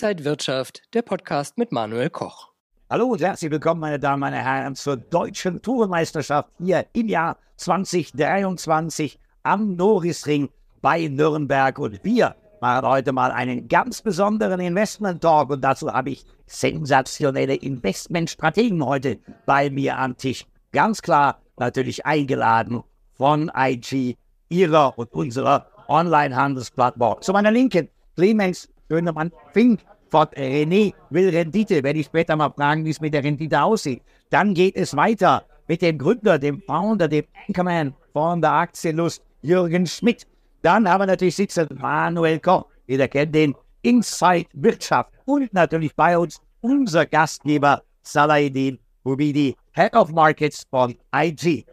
Inside 0.00 0.24
Wirtschaft, 0.24 0.82
der 0.94 1.02
Podcast 1.02 1.58
mit 1.58 1.72
Manuel 1.72 2.08
Koch. 2.08 2.52
Hallo 2.88 3.06
und 3.06 3.20
herzlich 3.20 3.50
willkommen, 3.50 3.80
meine 3.80 3.98
Damen, 3.98 4.20
meine 4.20 4.36
Herren, 4.36 4.76
zur 4.76 4.96
deutschen 4.96 5.60
Tourenmeisterschaft 5.60 6.50
hier 6.60 6.86
im 6.92 7.08
Jahr 7.08 7.36
2023 7.56 9.18
am 9.42 9.74
Norrisring 9.74 10.50
bei 10.82 11.08
Nürnberg. 11.08 11.76
Und 11.80 12.04
wir 12.04 12.36
machen 12.60 12.86
heute 12.86 13.10
mal 13.10 13.32
einen 13.32 13.66
ganz 13.66 14.00
besonderen 14.00 14.60
Investment-Talk 14.60 15.50
und 15.50 15.62
dazu 15.62 15.92
habe 15.92 16.10
ich 16.10 16.24
sensationelle 16.46 17.56
Investmentstrategen 17.56 18.86
heute 18.86 19.18
bei 19.46 19.68
mir 19.68 19.98
am 19.98 20.16
Tisch. 20.16 20.46
Ganz 20.70 21.02
klar 21.02 21.40
natürlich 21.56 22.06
eingeladen 22.06 22.84
von 23.14 23.50
IG, 23.52 24.16
ihrer 24.48 24.96
und 24.96 25.12
unserer 25.12 25.66
Online-Handelsplattform. 25.88 27.20
Zu 27.20 27.32
meiner 27.32 27.50
Linken 27.50 27.88
Clemens 28.14 28.68
Schönemann 28.90 29.32
Fink 29.52 29.80
von 30.10 30.26
René 30.28 30.92
will 31.10 31.30
Rendite. 31.30 31.82
Werde 31.82 31.98
ich 31.98 32.06
später 32.06 32.36
mal 32.36 32.50
fragen, 32.50 32.84
wie 32.84 32.90
es 32.90 33.00
mit 33.00 33.14
der 33.14 33.24
Rendite 33.24 33.62
aussieht. 33.62 34.02
Dann 34.30 34.54
geht 34.54 34.76
es 34.76 34.96
weiter 34.96 35.44
mit 35.66 35.82
dem 35.82 35.98
Gründer, 35.98 36.38
dem 36.38 36.62
Founder, 36.62 37.08
dem 37.08 37.24
Anchorman 37.46 37.94
von 38.12 38.40
der 38.40 38.52
Aktienlust, 38.52 39.22
Jürgen 39.42 39.86
Schmidt. 39.86 40.26
Dann 40.62 40.88
haben 40.88 41.02
wir 41.02 41.06
natürlich 41.06 41.36
sitzen 41.36 41.68
Manuel 41.80 42.40
Koch. 42.40 42.66
Jeder 42.86 43.08
kennt 43.08 43.34
den 43.34 43.54
Inside 43.82 44.46
Wirtschaft. 44.54 45.12
Und 45.24 45.52
natürlich 45.52 45.94
bei 45.94 46.18
uns 46.18 46.40
unser 46.60 47.06
Gastgeber 47.06 47.82
Salahidin 48.02 48.78
Hubidi, 49.04 49.56
Head 49.72 49.94
of 49.94 50.10
Markets 50.10 50.64
von 50.70 50.96
IG. 51.14 51.64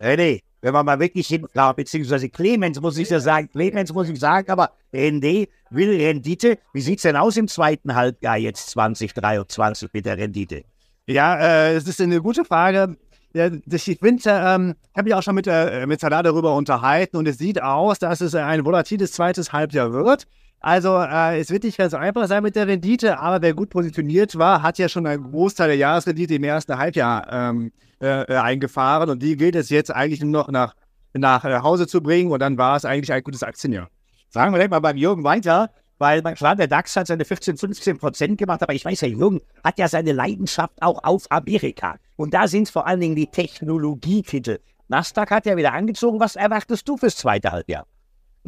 René, 0.00 0.40
wenn 0.60 0.72
man 0.72 0.84
mal 0.84 0.98
wirklich 0.98 1.28
hinschaut, 1.28 1.76
beziehungsweise 1.76 2.28
Clemens 2.28 2.80
muss 2.80 2.98
ich 2.98 3.08
ja 3.10 3.20
sagen, 3.20 3.48
Clemens 3.50 3.92
muss 3.92 4.08
ich 4.08 4.18
sagen, 4.18 4.50
aber 4.50 4.72
René 4.92 5.48
will 5.70 5.90
Rendite. 5.90 6.58
Wie 6.72 6.80
sieht 6.80 6.98
es 6.98 7.02
denn 7.02 7.16
aus 7.16 7.36
im 7.36 7.48
zweiten 7.48 7.94
Halbjahr 7.94 8.36
jetzt 8.36 8.70
2023 8.70 9.90
mit 9.92 10.06
der 10.06 10.18
Rendite? 10.18 10.64
Ja, 11.06 11.38
äh, 11.38 11.74
es 11.74 11.86
ist 11.86 12.00
eine 12.00 12.20
gute 12.20 12.44
Frage. 12.44 12.96
Ja, 13.34 13.50
ich 13.70 13.98
finde, 14.00 14.22
ähm, 14.26 14.74
ich 14.90 14.96
habe 14.96 15.04
mich 15.04 15.14
auch 15.14 15.22
schon 15.22 15.34
mit, 15.34 15.46
äh, 15.46 15.86
mit 15.86 16.00
Salah 16.00 16.22
darüber 16.22 16.54
unterhalten 16.54 17.16
und 17.16 17.28
es 17.28 17.38
sieht 17.38 17.62
aus, 17.62 17.98
dass 17.98 18.20
es 18.20 18.34
ein 18.34 18.64
volatiles 18.64 19.12
zweites 19.12 19.52
Halbjahr 19.52 19.92
wird. 19.92 20.26
Also 20.60 20.96
äh, 20.98 21.38
es 21.38 21.50
wird 21.50 21.64
nicht 21.64 21.78
ganz 21.78 21.94
einfach 21.94 22.26
sein 22.26 22.42
mit 22.42 22.56
der 22.56 22.66
Rendite, 22.66 23.18
aber 23.20 23.42
wer 23.42 23.54
gut 23.54 23.70
positioniert 23.70 24.36
war, 24.36 24.62
hat 24.62 24.78
ja 24.78 24.88
schon 24.88 25.06
einen 25.06 25.30
Großteil 25.30 25.68
der 25.68 25.76
Jahresrendite 25.76 26.34
im 26.34 26.44
ersten 26.44 26.76
Halbjahr 26.76 27.26
ähm, 27.30 27.70
äh, 28.00 28.22
äh, 28.22 28.36
eingefahren 28.36 29.10
und 29.10 29.22
die 29.22 29.36
gilt 29.36 29.54
es 29.54 29.70
jetzt 29.70 29.90
eigentlich 29.90 30.20
nur 30.20 30.30
noch 30.30 30.48
nach, 30.48 30.74
nach 31.14 31.44
äh, 31.44 31.60
Hause 31.60 31.86
zu 31.86 32.02
bringen 32.02 32.30
und 32.30 32.40
dann 32.40 32.58
war 32.58 32.76
es 32.76 32.84
eigentlich 32.84 33.12
ein 33.12 33.22
gutes 33.22 33.42
Aktienjahr. 33.42 33.88
Sagen 34.30 34.54
wir 34.54 34.68
mal 34.68 34.80
beim 34.80 34.96
Jürgen 34.96 35.24
weiter, 35.24 35.70
weil 35.98 36.22
klar, 36.22 36.54
der 36.54 36.68
DAX 36.68 36.94
hat 36.96 37.06
seine 37.06 37.24
15, 37.24 37.56
15 37.56 37.98
Prozent 37.98 38.38
gemacht, 38.38 38.62
aber 38.62 38.74
ich 38.74 38.84
weiß 38.84 39.00
ja, 39.00 39.08
Jürgen 39.08 39.40
hat 39.64 39.78
ja 39.78 39.88
seine 39.88 40.12
Leidenschaft 40.12 40.80
auch 40.80 41.02
auf 41.02 41.30
Amerika 41.30 41.96
und 42.16 42.34
da 42.34 42.46
sind 42.46 42.64
es 42.64 42.70
vor 42.70 42.86
allen 42.86 43.00
Dingen 43.00 43.16
die 43.16 43.26
Technologietitel. 43.26 44.58
Nasdaq 44.88 45.30
hat 45.30 45.46
ja 45.46 45.56
wieder 45.56 45.74
angezogen. 45.74 46.18
Was 46.18 46.36
erwartest 46.36 46.88
du 46.88 46.96
fürs 46.96 47.16
zweite 47.16 47.52
Halbjahr? 47.52 47.86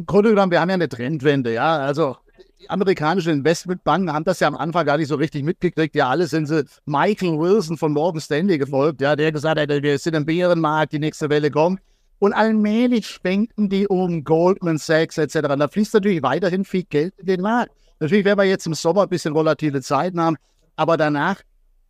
im 0.01 0.05
Grunde 0.05 0.29
genommen, 0.31 0.51
wir 0.51 0.59
haben 0.59 0.69
ja 0.69 0.75
eine 0.75 0.89
Trendwende, 0.89 1.53
ja. 1.53 1.77
Also 1.77 2.17
die 2.61 2.69
amerikanischen 2.69 3.33
Investmentbanken 3.33 4.13
haben 4.13 4.23
das 4.23 4.39
ja 4.39 4.47
am 4.47 4.55
Anfang 4.55 4.85
gar 4.85 4.97
nicht 4.97 5.07
so 5.07 5.15
richtig 5.15 5.43
mitgekriegt. 5.43 5.95
Ja, 5.95 6.09
alle 6.09 6.27
sind 6.27 6.45
sie 6.45 6.63
Michael 6.85 7.39
Wilson 7.39 7.77
von 7.77 7.91
Morgan 7.91 8.21
Stanley 8.21 8.57
gefolgt, 8.57 9.01
ja, 9.01 9.15
der 9.15 9.31
gesagt 9.31 9.59
hat, 9.59 9.69
wir 9.69 9.97
sind 9.97 10.13
im 10.13 10.25
Bärenmarkt, 10.25 10.93
die 10.93 10.99
nächste 10.99 11.29
Welle 11.29 11.49
kommt. 11.49 11.79
Und 12.19 12.33
allmählich 12.33 13.07
schwenken 13.07 13.67
die 13.67 13.87
um 13.87 14.23
Goldman 14.23 14.77
Sachs 14.77 15.17
etc. 15.17 15.39
Da 15.57 15.67
fließt 15.67 15.95
natürlich 15.95 16.21
weiterhin 16.21 16.63
viel 16.65 16.83
Geld 16.83 17.15
in 17.17 17.25
den 17.25 17.41
Markt. 17.41 17.71
Natürlich 17.99 18.25
werden 18.25 18.37
wir 18.37 18.45
jetzt 18.45 18.67
im 18.67 18.75
Sommer 18.75 19.03
ein 19.03 19.09
bisschen 19.09 19.33
volatile 19.33 19.81
Zeiten 19.81 20.21
haben, 20.21 20.37
aber 20.75 20.97
danach 20.97 21.41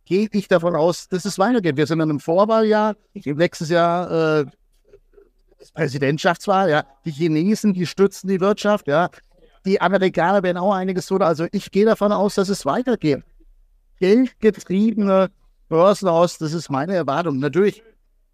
gehe 0.06 0.28
ich 0.32 0.48
davon 0.48 0.74
aus, 0.74 1.06
dass 1.08 1.26
es 1.26 1.38
weitergeht. 1.38 1.76
Wir 1.76 1.86
sind 1.86 2.00
in 2.00 2.08
einem 2.08 2.20
Vorwahljahr. 2.20 2.96
Nächstes 3.12 3.68
Jahr 3.68 4.40
äh, 4.40 4.46
Präsidentschaftswahl, 5.74 6.70
ja. 6.70 6.84
Die 7.04 7.10
Chinesen, 7.10 7.74
die 7.74 7.86
stützen 7.86 8.28
die 8.28 8.40
Wirtschaft, 8.40 8.88
ja. 8.88 9.10
Die 9.64 9.80
Amerikaner 9.80 10.42
werden 10.42 10.58
auch 10.58 10.74
einiges 10.74 11.06
tun. 11.06 11.22
Also 11.22 11.46
ich 11.52 11.70
gehe 11.70 11.84
davon 11.84 12.12
aus, 12.12 12.34
dass 12.34 12.48
es 12.48 12.66
weitergeht. 12.66 13.22
Geldgetriebene 13.98 15.30
Börsenhaus, 15.68 16.38
das 16.38 16.52
ist 16.52 16.70
meine 16.70 16.94
Erwartung. 16.94 17.38
Natürlich 17.38 17.82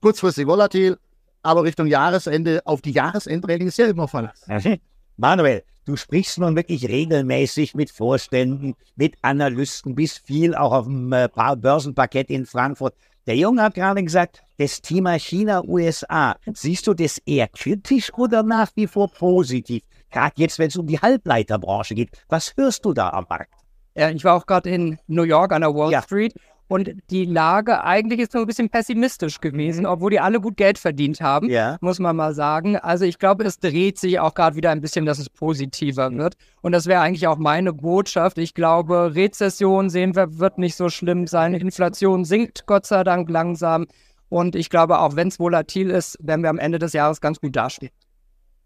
kurzfristig 0.00 0.46
volatil, 0.46 0.98
aber 1.42 1.64
Richtung 1.64 1.86
Jahresende, 1.86 2.62
auf 2.64 2.82
die 2.82 2.92
Jahresendränge 2.92 3.66
ist 3.66 3.78
ja 3.78 3.86
immer 3.86 4.08
verlassen. 4.08 4.80
Manuel, 5.16 5.62
du 5.84 5.96
sprichst 5.96 6.38
nun 6.38 6.56
wirklich 6.56 6.88
regelmäßig 6.88 7.74
mit 7.74 7.90
Vorständen, 7.90 8.74
mit 8.96 9.16
Analysten, 9.22 9.94
bist 9.94 10.26
viel 10.26 10.54
auch 10.54 10.72
auf 10.72 10.86
dem 10.86 11.12
äh, 11.12 11.28
Börsenparkett 11.56 12.30
in 12.30 12.46
Frankfurt. 12.46 12.94
Der 13.28 13.36
Junge 13.36 13.62
hat 13.62 13.74
gerade 13.74 14.02
gesagt, 14.02 14.42
das 14.56 14.80
Thema 14.80 15.18
China-USA, 15.18 16.36
siehst 16.54 16.86
du 16.86 16.94
das 16.94 17.18
eher 17.26 17.46
kritisch 17.46 18.10
oder 18.14 18.42
nach 18.42 18.70
wie 18.74 18.86
vor 18.86 19.08
positiv? 19.08 19.82
Gerade 20.10 20.32
jetzt, 20.36 20.58
wenn 20.58 20.68
es 20.68 20.76
um 20.76 20.86
die 20.86 20.98
Halbleiterbranche 20.98 21.94
geht. 21.94 22.08
Was 22.30 22.54
hörst 22.56 22.86
du 22.86 22.94
da 22.94 23.10
am 23.10 23.26
Markt? 23.28 23.52
Ja, 23.94 24.08
ich 24.08 24.24
war 24.24 24.34
auch 24.34 24.46
gerade 24.46 24.70
in 24.70 24.98
New 25.08 25.24
York 25.24 25.52
an 25.52 25.60
der 25.60 25.74
Wall 25.74 25.92
ja. 25.92 26.00
Street 26.00 26.32
und 26.68 26.92
die 27.10 27.24
Lage 27.24 27.82
eigentlich 27.82 28.20
ist 28.20 28.32
so 28.32 28.40
ein 28.40 28.46
bisschen 28.46 28.68
pessimistisch 28.68 29.40
gewesen, 29.40 29.86
obwohl 29.86 30.10
die 30.10 30.20
alle 30.20 30.38
gut 30.38 30.58
Geld 30.58 30.78
verdient 30.78 31.22
haben, 31.22 31.48
ja. 31.48 31.78
muss 31.80 31.98
man 31.98 32.14
mal 32.14 32.34
sagen. 32.34 32.76
Also 32.76 33.06
ich 33.06 33.18
glaube, 33.18 33.44
es 33.44 33.58
dreht 33.58 33.98
sich 33.98 34.20
auch 34.20 34.34
gerade 34.34 34.54
wieder 34.54 34.70
ein 34.70 34.82
bisschen, 34.82 35.06
dass 35.06 35.18
es 35.18 35.30
positiver 35.30 36.14
wird. 36.14 36.34
Und 36.60 36.72
das 36.72 36.86
wäre 36.86 37.00
eigentlich 37.00 37.26
auch 37.26 37.38
meine 37.38 37.72
Botschaft. 37.72 38.36
Ich 38.36 38.52
glaube, 38.52 39.14
Rezession 39.14 39.88
sehen 39.88 40.14
wir, 40.14 40.38
wird 40.38 40.58
nicht 40.58 40.76
so 40.76 40.90
schlimm 40.90 41.26
sein. 41.26 41.54
Inflation 41.54 42.26
sinkt 42.26 42.66
Gott 42.66 42.84
sei 42.84 43.02
Dank 43.02 43.30
langsam. 43.30 43.86
Und 44.28 44.54
ich 44.54 44.68
glaube, 44.68 44.98
auch 44.98 45.16
wenn 45.16 45.28
es 45.28 45.40
volatil 45.40 45.88
ist, 45.88 46.18
werden 46.20 46.42
wir 46.42 46.50
am 46.50 46.58
Ende 46.58 46.78
des 46.78 46.92
Jahres 46.92 47.22
ganz 47.22 47.40
gut 47.40 47.56
dastehen. 47.56 47.92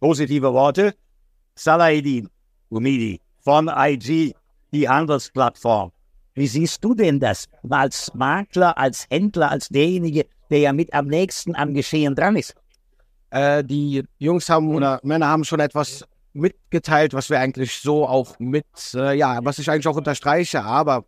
Positive 0.01 0.53
Worte. 0.53 0.95
Salahidin 1.55 2.29
Umidi 2.69 3.21
von 3.39 3.71
IG, 3.73 4.35
die 4.73 4.89
Handelsplattform. 4.89 5.93
Wie 6.35 6.47
siehst 6.47 6.83
du 6.83 6.95
denn 6.95 7.21
das 7.21 7.47
als 7.69 8.13
Makler, 8.15 8.77
als 8.79 9.07
Händler, 9.11 9.51
als 9.51 9.69
derjenige, 9.69 10.27
der 10.51 10.59
ja 10.61 10.73
mit 10.73 10.93
am 10.95 11.07
nächsten 11.07 11.55
am 11.55 11.75
Geschehen 11.75 12.15
dran 12.15 12.37
ist? 12.37 12.55
Äh, 13.31 13.63
die 13.65 14.05
Jungs 14.19 14.49
haben 14.49 14.75
oder 14.75 15.01
Männer 15.03 15.29
haben 15.29 15.45
schon 15.45 15.61
etwas 15.61 16.05
mitgeteilt, 16.33 17.13
was 17.13 17.29
wir 17.29 17.39
eigentlich 17.39 17.81
so 17.81 18.07
auch 18.07 18.39
mit, 18.39 18.67
äh, 18.95 19.15
ja, 19.15 19.41
was 19.43 19.59
ich 19.59 19.71
eigentlich 19.71 19.89
auch 19.89 19.97
unterstreiche, 19.97 20.65
aber 20.65 21.05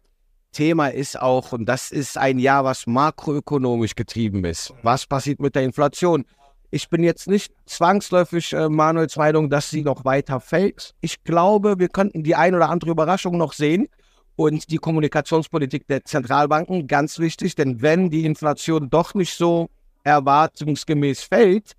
Thema 0.52 0.88
ist 0.88 1.20
auch, 1.20 1.52
und 1.52 1.66
das 1.66 1.90
ist 1.90 2.18
ein 2.18 2.38
Jahr, 2.38 2.64
was 2.64 2.86
makroökonomisch 2.86 3.94
getrieben 3.94 4.44
ist. 4.44 4.72
Was 4.82 5.06
passiert 5.06 5.40
mit 5.40 5.54
der 5.54 5.62
Inflation? 5.64 6.24
Ich 6.70 6.88
bin 6.90 7.02
jetzt 7.02 7.28
nicht 7.28 7.52
zwangsläufig 7.66 8.52
äh, 8.52 8.68
Manuels 8.68 9.16
Meinung, 9.16 9.48
dass 9.48 9.70
sie 9.70 9.82
noch 9.82 10.04
weiter 10.04 10.40
fällt. 10.40 10.94
Ich 11.00 11.24
glaube, 11.24 11.78
wir 11.78 11.88
könnten 11.88 12.22
die 12.22 12.34
ein 12.34 12.54
oder 12.54 12.68
andere 12.68 12.90
Überraschung 12.90 13.38
noch 13.38 13.52
sehen 13.54 13.88
und 14.36 14.70
die 14.70 14.78
Kommunikationspolitik 14.78 15.86
der 15.86 16.04
Zentralbanken 16.04 16.86
ganz 16.86 17.18
wichtig, 17.18 17.54
denn 17.54 17.82
wenn 17.82 18.10
die 18.10 18.24
Inflation 18.24 18.90
doch 18.90 19.14
nicht 19.14 19.34
so 19.34 19.70
erwartungsgemäß 20.02 21.22
fällt, 21.22 21.72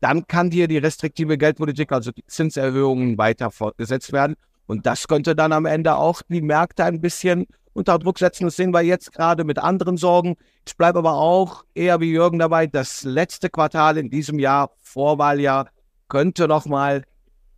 dann 0.00 0.26
kann 0.26 0.50
hier 0.50 0.68
die 0.68 0.78
restriktive 0.78 1.38
Geldpolitik, 1.38 1.92
also 1.92 2.10
die 2.10 2.26
Zinserhöhungen 2.26 3.16
weiter 3.18 3.50
fortgesetzt 3.50 4.12
werden. 4.12 4.36
Und 4.66 4.86
das 4.86 5.06
könnte 5.06 5.34
dann 5.34 5.52
am 5.52 5.64
Ende 5.64 5.96
auch 5.96 6.22
die 6.28 6.42
Märkte 6.42 6.84
ein 6.84 7.00
bisschen 7.00 7.46
unter 7.72 7.98
Druck 7.98 8.18
setzen. 8.18 8.44
Das 8.44 8.56
sehen 8.56 8.72
wir 8.72 8.82
jetzt 8.82 9.12
gerade 9.12 9.44
mit 9.44 9.58
anderen 9.58 9.96
Sorgen. 9.96 10.36
Ich 10.66 10.76
bleibe 10.76 10.98
aber 10.98 11.14
auch 11.14 11.64
eher 11.74 12.00
wie 12.00 12.10
Jürgen 12.10 12.38
dabei. 12.38 12.66
Das 12.66 13.04
letzte 13.04 13.48
Quartal 13.48 13.96
in 13.96 14.10
diesem 14.10 14.38
Jahr, 14.38 14.70
Vorwahljahr, 14.80 15.68
könnte 16.08 16.48
nochmal 16.48 17.04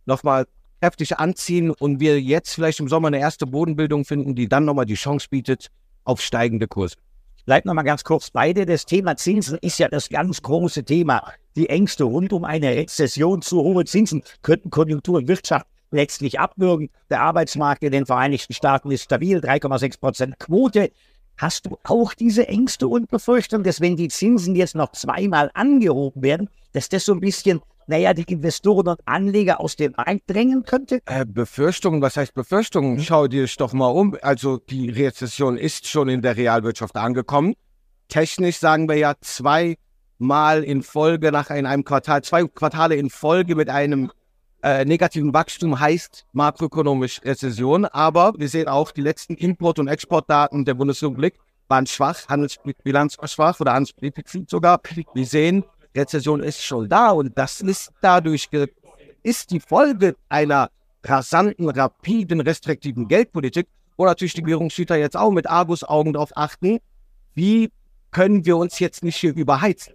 noch 0.05 0.23
mal 0.23 0.45
heftig 0.85 1.17
anziehen 1.17 1.71
und 1.71 1.99
wir 1.99 2.21
jetzt 2.21 2.53
vielleicht 2.53 2.79
im 2.79 2.87
Sommer 2.87 3.07
eine 3.07 3.19
erste 3.19 3.45
Bodenbildung 3.45 4.05
finden, 4.05 4.35
die 4.35 4.47
dann 4.47 4.65
nochmal 4.65 4.85
die 4.85 4.93
Chance 4.95 5.27
bietet 5.29 5.67
auf 6.03 6.21
steigende 6.21 6.67
Kurse. 6.67 6.95
Bleibt 7.45 7.65
nochmal 7.65 7.83
ganz 7.83 8.03
kurz 8.03 8.31
bei 8.31 8.53
dir. 8.53 8.65
Das 8.65 8.85
Thema 8.85 9.17
Zinsen 9.17 9.59
ist 9.61 9.77
ja 9.77 9.87
das 9.87 10.09
ganz 10.09 10.41
große 10.41 10.83
Thema. 10.83 11.31
Die 11.55 11.69
Ängste 11.69 12.03
rund 12.03 12.33
um 12.33 12.43
eine 12.43 12.69
Rezession, 12.69 13.41
zu 13.41 13.61
hohe 13.61 13.85
Zinsen 13.85 14.23
könnten 14.41 14.71
Konjunktur 14.71 15.17
und 15.17 15.27
Wirtschaft 15.27 15.67
letztlich 15.91 16.39
abwürgen. 16.39 16.89
Der 17.09 17.21
Arbeitsmarkt 17.21 17.83
in 17.83 17.91
den 17.91 18.05
Vereinigten 18.05 18.53
Staaten 18.53 18.89
ist 18.89 19.03
stabil, 19.03 19.39
3,6 19.39 19.99
Prozent 19.99 20.39
Quote. 20.39 20.91
Hast 21.37 21.65
du 21.65 21.77
auch 21.83 22.13
diese 22.13 22.47
Ängste 22.47 22.87
und 22.87 23.09
Befürchtungen, 23.09 23.63
dass 23.63 23.81
wenn 23.81 23.95
die 23.95 24.07
Zinsen 24.07 24.55
jetzt 24.55 24.73
noch 24.73 24.91
zweimal 24.93 25.51
angehoben 25.53 26.23
werden, 26.23 26.49
dass 26.73 26.89
das 26.89 27.05
so 27.05 27.13
ein 27.13 27.19
bisschen 27.19 27.61
naja, 27.87 28.13
die 28.13 28.23
Investoren 28.23 28.87
und 28.87 28.99
Anleger 29.05 29.59
aus 29.59 29.75
dem 29.75 29.93
Markt 29.95 30.23
drängen 30.27 30.63
könnte? 30.63 30.99
Äh, 31.05 31.25
Befürchtungen, 31.25 32.01
was 32.01 32.17
heißt 32.17 32.33
Befürchtungen? 32.33 32.99
Schau 32.99 33.27
dir 33.27 33.47
doch 33.57 33.73
mal 33.73 33.87
um. 33.87 34.17
Also 34.21 34.57
die 34.57 34.89
Rezession 34.89 35.57
ist 35.57 35.87
schon 35.87 36.09
in 36.09 36.21
der 36.21 36.37
Realwirtschaft 36.37 36.95
angekommen. 36.95 37.53
Technisch 38.07 38.57
sagen 38.57 38.87
wir 38.87 38.95
ja 38.95 39.13
zweimal 39.21 40.63
in 40.63 40.83
Folge 40.83 41.31
nach 41.31 41.49
in 41.49 41.65
einem 41.65 41.83
Quartal, 41.83 42.23
zwei 42.23 42.45
Quartale 42.45 42.95
in 42.95 43.09
Folge 43.09 43.55
mit 43.55 43.69
einem 43.69 44.11
äh, 44.65 44.83
negativen 44.83 45.31
Wachstum 45.31 45.79
heißt 45.79 46.25
makroökonomisch 46.31 47.21
Rezession, 47.23 47.85
aber 47.85 48.33
wir 48.35 48.49
sehen 48.49 48.67
auch, 48.67 48.89
die 48.89 49.01
letzten 49.01 49.35
Import- 49.35 49.77
und 49.77 49.87
Exportdaten 49.87 50.65
der 50.65 50.73
Bundesrepublik 50.73 51.35
waren 51.67 51.85
schwach, 51.85 52.27
Handelsbilanz 52.27 53.19
war 53.19 53.27
schwach 53.27 53.59
oder 53.59 53.73
Handelspolitik 53.73 54.25
sogar. 54.47 54.81
Wir 55.13 55.25
sehen, 55.25 55.63
Rezession 55.95 56.41
ist 56.41 56.61
schon 56.61 56.89
da 56.89 57.11
und 57.11 57.37
das 57.37 57.61
ist 57.61 57.91
dadurch 58.01 58.49
ist 59.23 59.51
die 59.51 59.59
Folge 59.59 60.15
einer 60.29 60.69
rasanten, 61.03 61.69
rapiden, 61.69 62.41
restriktiven 62.41 63.07
Geldpolitik, 63.07 63.67
wo 63.97 64.05
natürlich 64.05 64.33
die 64.33 64.45
Währungshüter 64.45 64.95
jetzt 64.97 65.15
auch 65.15 65.31
mit 65.31 65.49
Argusaugen 65.49 66.13
darauf 66.13 66.35
achten, 66.35 66.79
wie 67.33 67.71
können 68.11 68.45
wir 68.45 68.57
uns 68.57 68.79
jetzt 68.79 69.03
nicht 69.03 69.17
hier 69.17 69.35
überheizen. 69.35 69.93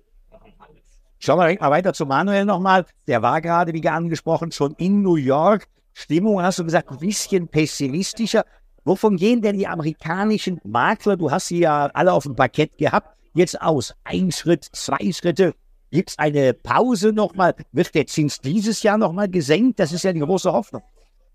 Schauen 1.18 1.38
wir 1.38 1.60
mal 1.60 1.70
weiter 1.70 1.92
zu 1.92 2.06
Manuel 2.06 2.46
nochmal. 2.46 2.86
Der 3.06 3.20
war 3.20 3.42
gerade, 3.42 3.74
wie 3.74 3.86
angesprochen, 3.86 4.52
schon 4.52 4.74
in 4.78 5.02
New 5.02 5.16
York. 5.16 5.66
Stimmung, 5.92 6.42
hast 6.42 6.58
du 6.58 6.64
gesagt, 6.64 6.90
ein 6.90 6.98
bisschen 6.98 7.46
pessimistischer. 7.46 8.44
Wovon 8.84 9.16
gehen 9.16 9.42
denn 9.42 9.58
die 9.58 9.66
amerikanischen 9.66 10.60
Makler, 10.64 11.18
du 11.18 11.30
hast 11.30 11.48
sie 11.48 11.58
ja 11.58 11.86
alle 11.92 12.12
auf 12.12 12.22
dem 12.22 12.34
Parkett 12.34 12.78
gehabt, 12.78 13.14
jetzt 13.34 13.60
aus? 13.60 13.94
Ein 14.04 14.32
Schritt, 14.32 14.64
zwei 14.72 15.12
Schritte. 15.12 15.54
Gibt 15.90 16.10
es 16.10 16.18
eine 16.18 16.54
Pause 16.54 17.12
nochmal? 17.12 17.54
Wird 17.72 17.94
der 17.94 18.06
Zins 18.06 18.40
dieses 18.40 18.82
Jahr 18.82 18.98
nochmal 18.98 19.28
gesenkt? 19.28 19.80
Das 19.80 19.92
ist 19.92 20.04
ja 20.04 20.12
die 20.12 20.20
große 20.20 20.52
Hoffnung. 20.52 20.82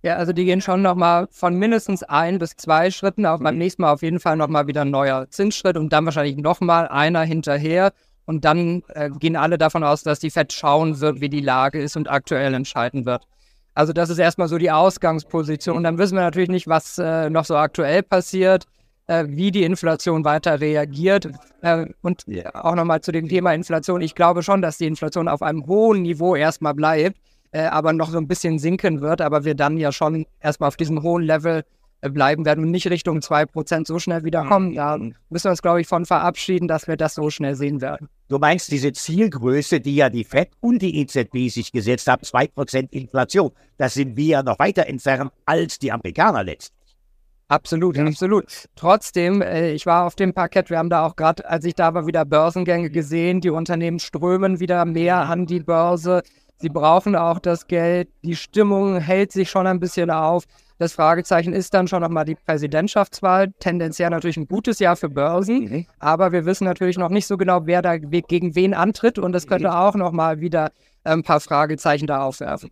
Ja, 0.02 0.18
also 0.18 0.34
die 0.34 0.46
gehen 0.46 0.62
schon 0.62 0.82
nochmal 0.82 1.28
von 1.32 1.56
mindestens 1.56 2.04
ein 2.04 2.38
bis 2.38 2.56
zwei 2.56 2.92
Schritten, 2.92 3.26
auch 3.26 3.40
beim 3.40 3.56
mhm. 3.56 3.60
nächsten 3.60 3.82
Mal 3.82 3.92
auf 3.92 4.04
jeden 4.04 4.20
Fall 4.20 4.38
nochmal 4.38 4.68
wieder 4.68 4.82
ein 4.82 4.92
neuer 4.92 5.28
Zinsschritt 5.30 5.78
und 5.78 5.92
dann 5.92 6.06
wahrscheinlich 6.06 6.38
nochmal 6.38 6.88
einer 6.88 7.24
hinterher. 7.24 7.92
Und 8.26 8.46
dann 8.46 8.84
äh, 8.90 9.10
gehen 9.10 9.36
alle 9.36 9.58
davon 9.58 9.84
aus, 9.84 10.04
dass 10.04 10.20
die 10.20 10.30
FED 10.30 10.54
schauen 10.54 11.00
wird, 11.00 11.22
wie 11.22 11.30
die 11.30 11.42
Lage 11.42 11.82
ist 11.82 11.98
und 11.98 12.10
aktuell 12.10 12.54
entscheiden 12.54 13.06
wird. 13.06 13.28
Also 13.74 13.94
das 13.94 14.10
ist 14.10 14.20
erstmal 14.20 14.48
so 14.48 14.58
die 14.58 14.72
Ausgangsposition. 14.72 15.76
Und 15.76 15.84
dann 15.84 15.98
wissen 15.98 16.16
wir 16.16 16.22
natürlich 16.22 16.50
nicht, 16.50 16.68
was 16.68 16.98
äh, 16.98 17.30
noch 17.30 17.46
so 17.46 17.58
aktuell 17.58 18.04
passiert, 18.04 18.66
wie 19.08 19.52
die 19.52 19.64
Inflation 19.64 20.26
weiter 20.26 20.60
reagiert. 20.60 21.30
Äh, 21.62 21.88
und 22.02 22.26
auch 22.54 22.76
nochmal 22.76 23.02
zu 23.02 23.12
dem 23.12 23.28
Thema 23.28 23.54
Inflation. 23.54 24.02
Ich 24.02 24.16
glaube 24.16 24.44
schon, 24.44 24.62
dass 24.62 24.78
die 24.78 24.88
Inflation 24.88 25.28
auf 25.28 25.42
einem 25.42 25.66
hohen 25.68 26.02
Niveau 26.02 26.36
erstmal 26.36 26.74
bleibt, 26.74 27.18
äh, 27.52 27.66
aber 27.66 27.94
noch 27.94 28.10
so 28.10 28.18
ein 28.18 28.28
bisschen 28.28 28.60
sinken 28.60 29.02
wird. 29.02 29.22
Aber 29.22 29.46
wir 29.46 29.56
dann 29.56 29.78
ja 29.78 29.92
schon 29.92 30.26
erstmal 30.40 30.68
auf 30.68 30.78
diesem 30.78 31.04
hohen 31.04 31.24
Level 31.24 31.64
äh, 32.02 32.10
bleiben 32.10 32.46
werden 32.46 32.64
und 32.64 32.72
nicht 32.72 32.88
Richtung 32.88 33.20
2% 33.20 33.88
so 33.88 34.00
schnell 34.00 34.24
wiederkommen. 34.24 34.70
Mhm. 34.70 34.76
Da 34.76 34.98
müssen 35.30 35.46
wir 35.46 35.52
uns, 35.52 35.62
glaube 35.62 35.82
ich, 35.82 35.88
von 35.88 36.06
verabschieden, 36.06 36.68
dass 36.68 36.88
wir 36.88 36.98
das 36.98 37.16
so 37.16 37.30
schnell 37.30 37.56
sehen 37.56 37.82
werden. 37.82 38.10
Du 38.28 38.38
meinst 38.38 38.72
diese 38.72 38.92
Zielgröße, 38.92 39.80
die 39.80 39.96
ja 39.96 40.10
die 40.10 40.24
FED 40.24 40.50
und 40.60 40.82
die 40.82 41.00
EZB 41.00 41.50
sich 41.50 41.72
gesetzt 41.72 42.08
haben, 42.08 42.24
2% 42.24 42.92
Inflation, 42.92 43.52
da 43.78 43.90
sind 43.90 44.18
wir 44.18 44.26
ja 44.26 44.44
noch 44.44 44.60
weiter 44.60 44.88
entfernt 44.88 45.32
als 45.46 45.80
die 45.80 45.92
Amerikaner 45.92 46.44
letztlich. 46.44 46.75
Absolut, 47.48 47.98
absolut. 48.00 48.46
Trotzdem, 48.76 49.42
äh, 49.42 49.72
ich 49.72 49.86
war 49.86 50.06
auf 50.06 50.16
dem 50.16 50.34
Parkett, 50.34 50.70
wir 50.70 50.80
haben 50.80 50.90
da 50.90 51.06
auch 51.06 51.16
gerade, 51.16 51.48
als 51.48 51.64
ich 51.66 51.76
da 51.76 51.94
war, 51.94 52.08
wieder 52.08 52.26
Börsengänge 52.26 52.90
gesehen. 52.90 53.40
Die 53.40 53.52
Unternehmen 53.52 54.00
strömen 54.00 54.60
wieder 54.60 54.84
mehr 54.86 55.18
an 55.18 55.46
die 55.46 55.60
Börse. 55.60 56.24
Sie 56.58 56.70
brauchen 56.70 57.16
auch 57.16 57.40
das 57.40 57.68
Geld. 57.68 58.10
Die 58.24 58.36
Stimmung 58.36 58.98
hält 58.98 59.32
sich 59.32 59.50
schon 59.50 59.68
ein 59.68 59.80
bisschen 59.80 60.10
auf. 60.10 60.46
Das 60.78 60.94
Fragezeichen 60.94 61.54
ist 61.54 61.74
dann 61.74 61.88
schon 61.88 62.02
nochmal 62.02 62.26
die 62.26 62.36
Präsidentschaftswahl. 62.36 63.52
Tendenziell 63.60 64.10
natürlich 64.10 64.38
ein 64.38 64.48
gutes 64.48 64.80
Jahr 64.80 64.96
für 64.96 65.10
Börsen, 65.10 65.64
mhm. 65.64 65.86
aber 66.00 66.32
wir 66.32 66.46
wissen 66.46 66.66
natürlich 66.66 66.98
noch 66.98 67.10
nicht 67.10 67.28
so 67.28 67.38
genau, 67.38 67.66
wer 67.66 67.82
da 67.82 67.98
gegen 67.98 68.56
wen 68.56 68.74
antritt 68.74 69.20
und 69.20 69.32
das 69.32 69.48
könnte 69.48 69.68
mhm. 69.68 69.74
auch 69.74 69.96
nochmal 69.96 70.42
wieder 70.42 70.72
ein 71.04 71.24
paar 71.24 71.40
Fragezeichen 71.40 72.08
da 72.08 72.24
aufwerfen. 72.24 72.72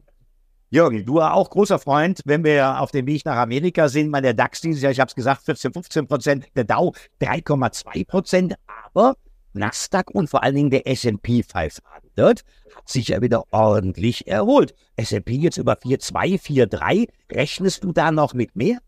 Jürgen, 0.73 1.05
du 1.05 1.21
auch 1.21 1.51
großer 1.51 1.77
Freund, 1.77 2.21
wenn 2.25 2.43
wir 2.43 2.81
auf 2.81 2.89
dem 2.89 3.05
Weg 3.05 3.25
nach 3.25 3.35
Amerika 3.35 3.89
sind, 3.89 4.09
mal 4.09 4.23
der 4.23 4.33
DAX 4.33 4.59
dieses 4.59 4.81
Jahr, 4.81 4.91
ich 4.91 4.99
habe 4.99 5.07
es 5.07 5.13
gesagt, 5.13 5.43
14, 5.43 5.71
15 5.71 6.07
Prozent, 6.07 6.47
der 6.55 6.63
Dow 6.63 6.95
3,2 7.21 8.07
Prozent, 8.07 8.55
aber 8.65 9.15
Nasdaq 9.53 10.09
und 10.09 10.31
vor 10.31 10.41
allen 10.41 10.55
Dingen 10.55 10.69
der 10.71 10.87
S&P 10.87 11.43
500 11.43 12.43
hat 12.75 12.89
sich 12.89 13.09
ja 13.09 13.21
wieder 13.21 13.43
ordentlich 13.51 14.25
erholt. 14.25 14.73
S&P 14.95 15.35
jetzt 15.35 15.57
über 15.57 15.73
4,2, 15.73 16.41
4,3. 16.41 17.07
Rechnest 17.31 17.83
du 17.83 17.91
da 17.91 18.09
noch 18.09 18.33
mit 18.33 18.55
mehr? 18.55 18.79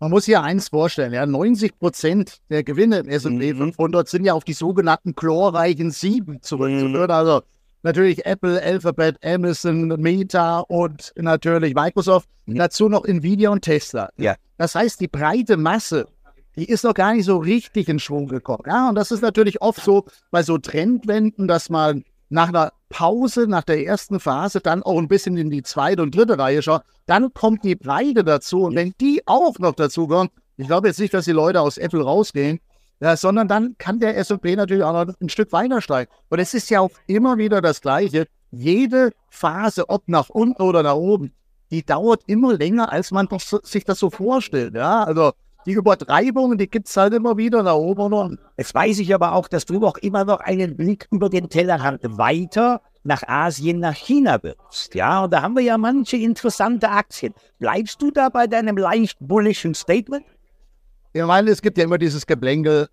Man 0.00 0.10
muss 0.10 0.24
hier 0.24 0.42
eins 0.42 0.70
vorstellen, 0.70 1.12
ja, 1.12 1.26
90 1.26 1.78
Prozent 1.78 2.38
der 2.50 2.64
Gewinne 2.64 2.98
im 2.98 3.08
S&P 3.08 3.54
500 3.54 4.04
mhm. 4.04 4.10
sind 4.10 4.24
ja 4.24 4.34
auf 4.34 4.42
die 4.42 4.52
sogenannten 4.52 5.14
chlorreichen 5.14 5.92
Sieben 5.92 6.42
zurückzuführen. 6.42 7.04
Mhm. 7.04 7.10
Also 7.12 7.42
natürlich 7.88 8.24
Apple, 8.24 8.62
Alphabet, 8.62 9.16
Amazon, 9.24 9.88
Meta 10.00 10.60
und 10.60 11.12
natürlich 11.16 11.74
Microsoft. 11.74 12.28
Mhm. 12.46 12.56
Dazu 12.56 12.88
noch 12.88 13.04
Nvidia 13.04 13.50
und 13.50 13.62
Tesla. 13.62 14.10
Ja. 14.16 14.36
Das 14.56 14.74
heißt, 14.74 15.00
die 15.00 15.08
breite 15.08 15.56
Masse 15.56 16.06
die 16.58 16.68
ist 16.68 16.82
noch 16.82 16.94
gar 16.94 17.14
nicht 17.14 17.24
so 17.24 17.36
richtig 17.36 17.88
in 17.88 18.00
Schwung 18.00 18.26
gekommen. 18.26 18.64
Ja, 18.66 18.88
und 18.88 18.96
das 18.96 19.12
ist 19.12 19.22
natürlich 19.22 19.62
oft 19.62 19.80
so 19.80 20.06
bei 20.32 20.42
so 20.42 20.58
Trendwenden, 20.58 21.46
dass 21.46 21.70
man 21.70 22.04
nach 22.30 22.48
einer 22.48 22.72
Pause, 22.88 23.46
nach 23.46 23.62
der 23.62 23.86
ersten 23.86 24.18
Phase, 24.18 24.60
dann 24.60 24.82
auch 24.82 24.98
ein 24.98 25.06
bisschen 25.06 25.36
in 25.36 25.50
die 25.50 25.62
zweite 25.62 26.02
und 26.02 26.16
dritte 26.16 26.36
Reihe 26.36 26.60
schaut. 26.60 26.82
Dann 27.06 27.32
kommt 27.32 27.62
die 27.62 27.76
Breite 27.76 28.24
dazu. 28.24 28.64
Und 28.64 28.74
wenn 28.74 28.92
die 29.00 29.22
auch 29.26 29.56
noch 29.60 29.74
dazu 29.74 30.08
kommen, 30.08 30.30
ich 30.56 30.66
glaube 30.66 30.88
jetzt 30.88 30.98
nicht, 30.98 31.14
dass 31.14 31.26
die 31.26 31.32
Leute 31.32 31.60
aus 31.60 31.78
Apple 31.78 32.02
rausgehen, 32.02 32.58
ja, 33.00 33.16
sondern 33.16 33.48
dann 33.48 33.76
kann 33.78 34.00
der 34.00 34.16
S&P 34.16 34.56
natürlich 34.56 34.82
auch 34.84 34.92
noch 34.92 35.14
ein 35.20 35.28
Stück 35.28 35.52
weiter 35.52 35.80
steigen. 35.80 36.10
Und 36.28 36.38
es 36.38 36.54
ist 36.54 36.70
ja 36.70 36.80
auch 36.80 36.90
immer 37.06 37.38
wieder 37.38 37.60
das 37.60 37.80
Gleiche. 37.80 38.26
Jede 38.50 39.12
Phase, 39.30 39.88
ob 39.88 40.08
nach 40.08 40.28
unten 40.30 40.62
oder 40.62 40.82
nach 40.82 40.96
oben, 40.96 41.32
die 41.70 41.84
dauert 41.84 42.22
immer 42.26 42.54
länger, 42.54 42.90
als 42.92 43.10
man 43.10 43.28
sich 43.62 43.84
das 43.84 43.98
so 43.98 44.10
vorstellt. 44.10 44.74
Ja, 44.74 45.04
also 45.04 45.32
die 45.66 45.72
Übertreibungen, 45.72 46.56
die 46.56 46.68
gibt 46.68 46.88
es 46.88 46.96
halt 46.96 47.12
immer 47.12 47.36
wieder 47.36 47.62
nach 47.62 47.74
oben 47.74 48.00
und 48.00 48.12
unten. 48.14 48.38
Jetzt 48.56 48.74
weiß 48.74 48.98
ich 49.00 49.14
aber 49.14 49.32
auch, 49.32 49.48
dass 49.48 49.66
du 49.66 49.84
auch 49.86 49.98
immer 49.98 50.24
noch 50.24 50.40
einen 50.40 50.76
Blick 50.76 51.06
über 51.10 51.28
den 51.28 51.50
Tellerrand 51.50 52.00
weiter 52.16 52.80
nach 53.04 53.22
Asien, 53.28 53.78
nach 53.80 53.94
China 53.94 54.42
wirfst. 54.42 54.94
Ja, 54.94 55.24
und 55.24 55.32
da 55.32 55.42
haben 55.42 55.54
wir 55.56 55.62
ja 55.62 55.76
manche 55.76 56.16
interessante 56.16 56.88
Aktien. 56.88 57.34
Bleibst 57.58 58.00
du 58.00 58.10
da 58.10 58.28
bei 58.28 58.46
deinem 58.46 58.76
leicht 58.76 59.18
bullischen 59.20 59.74
Statement? 59.74 60.24
Ich 61.12 61.22
meine, 61.22 61.50
es 61.50 61.62
gibt 61.62 61.78
ja 61.78 61.84
immer 61.84 61.98
dieses 61.98 62.26
Geblänkel 62.26 62.88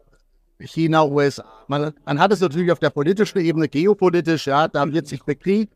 China, 0.60 1.06
USA. 1.06 1.46
Man, 1.68 1.94
man 2.06 2.20
hat 2.20 2.32
es 2.32 2.40
natürlich 2.40 2.72
auf 2.72 2.80
der 2.80 2.90
politischen 2.90 3.40
Ebene, 3.40 3.68
geopolitisch, 3.68 4.48
ja, 4.48 4.68
da 4.68 4.92
wird 4.92 5.08
sich 5.08 5.24
bekriegt. 5.24 5.74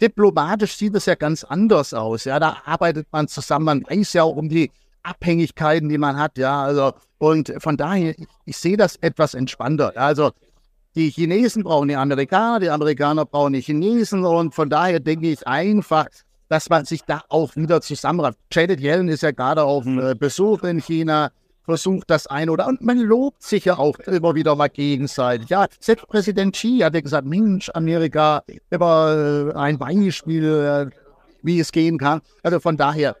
Diplomatisch 0.00 0.76
sieht 0.76 0.94
es 0.96 1.06
ja 1.06 1.14
ganz 1.14 1.44
anders 1.44 1.94
aus. 1.94 2.24
Ja, 2.24 2.40
da 2.40 2.56
arbeitet 2.64 3.06
man 3.12 3.28
zusammen. 3.28 3.66
Man 3.66 3.84
weiß 3.88 4.14
ja 4.14 4.22
auch 4.22 4.36
um 4.36 4.48
die 4.48 4.70
Abhängigkeiten, 5.02 5.88
die 5.88 5.98
man 5.98 6.16
hat. 6.16 6.38
Ja, 6.38 6.62
also 6.62 6.92
und 7.18 7.52
von 7.58 7.76
daher, 7.76 8.18
ich, 8.18 8.26
ich 8.46 8.56
sehe 8.56 8.76
das 8.76 8.96
etwas 8.96 9.34
entspannter. 9.34 9.92
Also 9.94 10.32
die 10.94 11.10
Chinesen 11.10 11.62
brauchen 11.62 11.88
die 11.88 11.96
Amerikaner, 11.96 12.60
die 12.60 12.70
Amerikaner 12.70 13.24
brauchen 13.24 13.52
die 13.52 13.60
Chinesen 13.60 14.24
und 14.24 14.54
von 14.54 14.68
daher 14.68 15.00
denke 15.00 15.30
ich 15.30 15.46
einfach, 15.46 16.06
dass 16.48 16.68
man 16.68 16.84
sich 16.84 17.02
da 17.04 17.22
auch 17.28 17.54
wieder 17.56 17.80
zusammenrafft. 17.80 18.38
Janet 18.52 18.80
Yellen 18.80 19.08
ist 19.08 19.22
ja 19.22 19.30
gerade 19.30 19.62
auf 19.62 19.86
äh, 19.86 20.14
Besuch 20.14 20.62
in 20.64 20.80
China, 20.80 21.30
versucht 21.64 22.10
das 22.10 22.26
eine 22.26 22.50
oder 22.50 22.66
und 22.66 22.80
man 22.82 22.98
lobt 22.98 23.42
sich 23.42 23.64
ja 23.64 23.78
auch 23.78 23.98
immer 24.00 24.34
wieder 24.34 24.56
mal 24.56 24.68
gegenseitig. 24.68 25.48
Ja, 25.48 25.66
selbst 25.78 26.06
Präsident 26.08 26.54
Xi 26.54 26.80
hat 26.82 26.94
ja 26.94 27.00
gesagt, 27.00 27.26
Mensch, 27.26 27.70
Amerika, 27.74 28.42
immer 28.70 29.52
äh, 29.54 29.56
ein 29.56 29.78
Beispiel, 29.78 30.44
äh, 30.44 30.90
wie 31.42 31.60
es 31.60 31.72
gehen 31.72 31.98
kann. 31.98 32.20
Also 32.42 32.60
von 32.60 32.76
daher, 32.76 33.16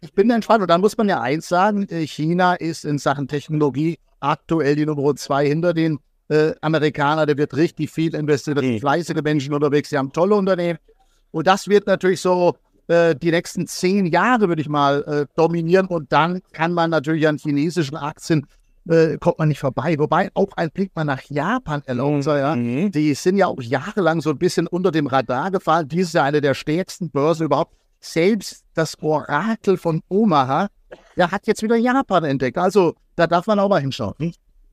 ich 0.00 0.12
bin 0.12 0.30
entspannt. 0.30 0.62
Und 0.62 0.68
dann 0.68 0.80
muss 0.80 0.96
man 0.96 1.08
ja 1.08 1.20
eins 1.20 1.48
sagen, 1.48 1.88
äh, 1.88 2.06
China 2.06 2.54
ist 2.54 2.84
in 2.84 2.98
Sachen 2.98 3.28
Technologie 3.28 3.98
aktuell 4.20 4.76
die 4.76 4.86
Nummer 4.86 5.14
zwei 5.16 5.46
hinter 5.46 5.74
den 5.74 5.98
äh, 6.28 6.52
Amerikanern. 6.60 7.26
Da 7.26 7.36
wird 7.36 7.56
richtig 7.56 7.90
viel 7.90 8.14
investiert, 8.14 8.58
da 8.58 8.62
sind 8.62 8.80
fleißige 8.80 9.22
Menschen 9.22 9.54
unterwegs, 9.54 9.90
die 9.90 9.98
haben 9.98 10.12
tolle 10.12 10.34
Unternehmen. 10.34 10.78
Und 11.30 11.46
das 11.46 11.68
wird 11.68 11.86
natürlich 11.86 12.20
so 12.20 12.56
äh, 12.88 13.14
die 13.14 13.30
nächsten 13.30 13.66
zehn 13.66 14.06
Jahre, 14.06 14.48
würde 14.48 14.62
ich 14.62 14.68
mal, 14.68 15.02
äh, 15.02 15.26
dominieren. 15.36 15.86
Und 15.86 16.12
dann 16.12 16.40
kann 16.52 16.72
man 16.72 16.90
natürlich 16.90 17.26
an 17.26 17.38
chinesischen 17.38 17.96
Aktien 17.96 18.46
äh, 18.88 19.16
kommt 19.18 19.38
man 19.38 19.48
nicht 19.48 19.58
vorbei. 19.58 19.98
Wobei 19.98 20.30
auch 20.34 20.52
ein 20.56 20.70
Blick 20.70 20.94
mal 20.94 21.04
nach 21.04 21.22
Japan 21.22 21.82
erlaubt 21.86 22.22
sei. 22.22 22.38
Ja. 22.38 22.54
Mhm. 22.54 22.92
Die 22.92 23.14
sind 23.14 23.36
ja 23.36 23.46
auch 23.46 23.60
jahrelang 23.60 24.20
so 24.20 24.30
ein 24.30 24.38
bisschen 24.38 24.66
unter 24.66 24.92
dem 24.92 25.06
Radar 25.06 25.50
gefallen. 25.50 25.88
Dies 25.88 26.08
ist 26.08 26.14
ja 26.14 26.24
eine 26.24 26.40
der 26.40 26.54
stärksten 26.54 27.10
Börsen 27.10 27.46
überhaupt 27.46 27.74
selbst 28.00 28.64
das 28.74 29.00
Orakel 29.02 29.76
von 29.76 30.02
Omaha, 30.08 30.68
der 31.16 31.30
hat 31.30 31.46
jetzt 31.46 31.62
wieder 31.62 31.76
Japan 31.76 32.24
entdeckt. 32.24 32.58
Also 32.58 32.94
da 33.16 33.26
darf 33.26 33.46
man 33.46 33.58
auch 33.58 33.68
mal 33.68 33.80
hinschauen. 33.80 34.14
Hm? 34.18 34.32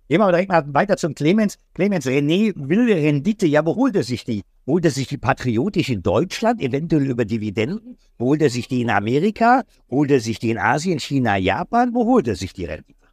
Gehen 0.09 0.19
wir 0.19 0.31
direkt 0.31 0.49
mal 0.49 0.63
weiter 0.73 0.97
zum 0.97 1.15
Clemens. 1.15 1.57
Clemens, 1.73 2.05
René 2.05 2.53
will 2.55 2.91
Rendite. 2.91 3.47
Ja, 3.47 3.65
wo 3.65 3.75
holt 3.75 3.95
er 3.95 4.03
sich 4.03 4.25
die? 4.25 4.43
Holt 4.65 4.85
er 4.85 4.91
sich 4.91 5.07
die 5.07 5.17
patriotisch 5.17 5.89
in 5.89 6.01
Deutschland, 6.03 6.61
eventuell 6.61 7.05
über 7.05 7.25
Dividenden? 7.25 7.97
Holt 8.17 8.41
er 8.41 8.49
sich 8.49 8.69
die 8.69 8.81
in 8.81 8.89
Amerika? 8.89 9.63
Holt 9.91 10.09
er 10.09 10.21
sich 10.21 10.39
die 10.39 10.51
in 10.51 10.57
Asien, 10.57 10.99
China, 10.99 11.35
Japan? 11.35 11.93
Wo 11.93 12.05
holt 12.05 12.29
er 12.29 12.35
sich 12.35 12.53
die 12.53 12.65
Rendite? 12.65 13.03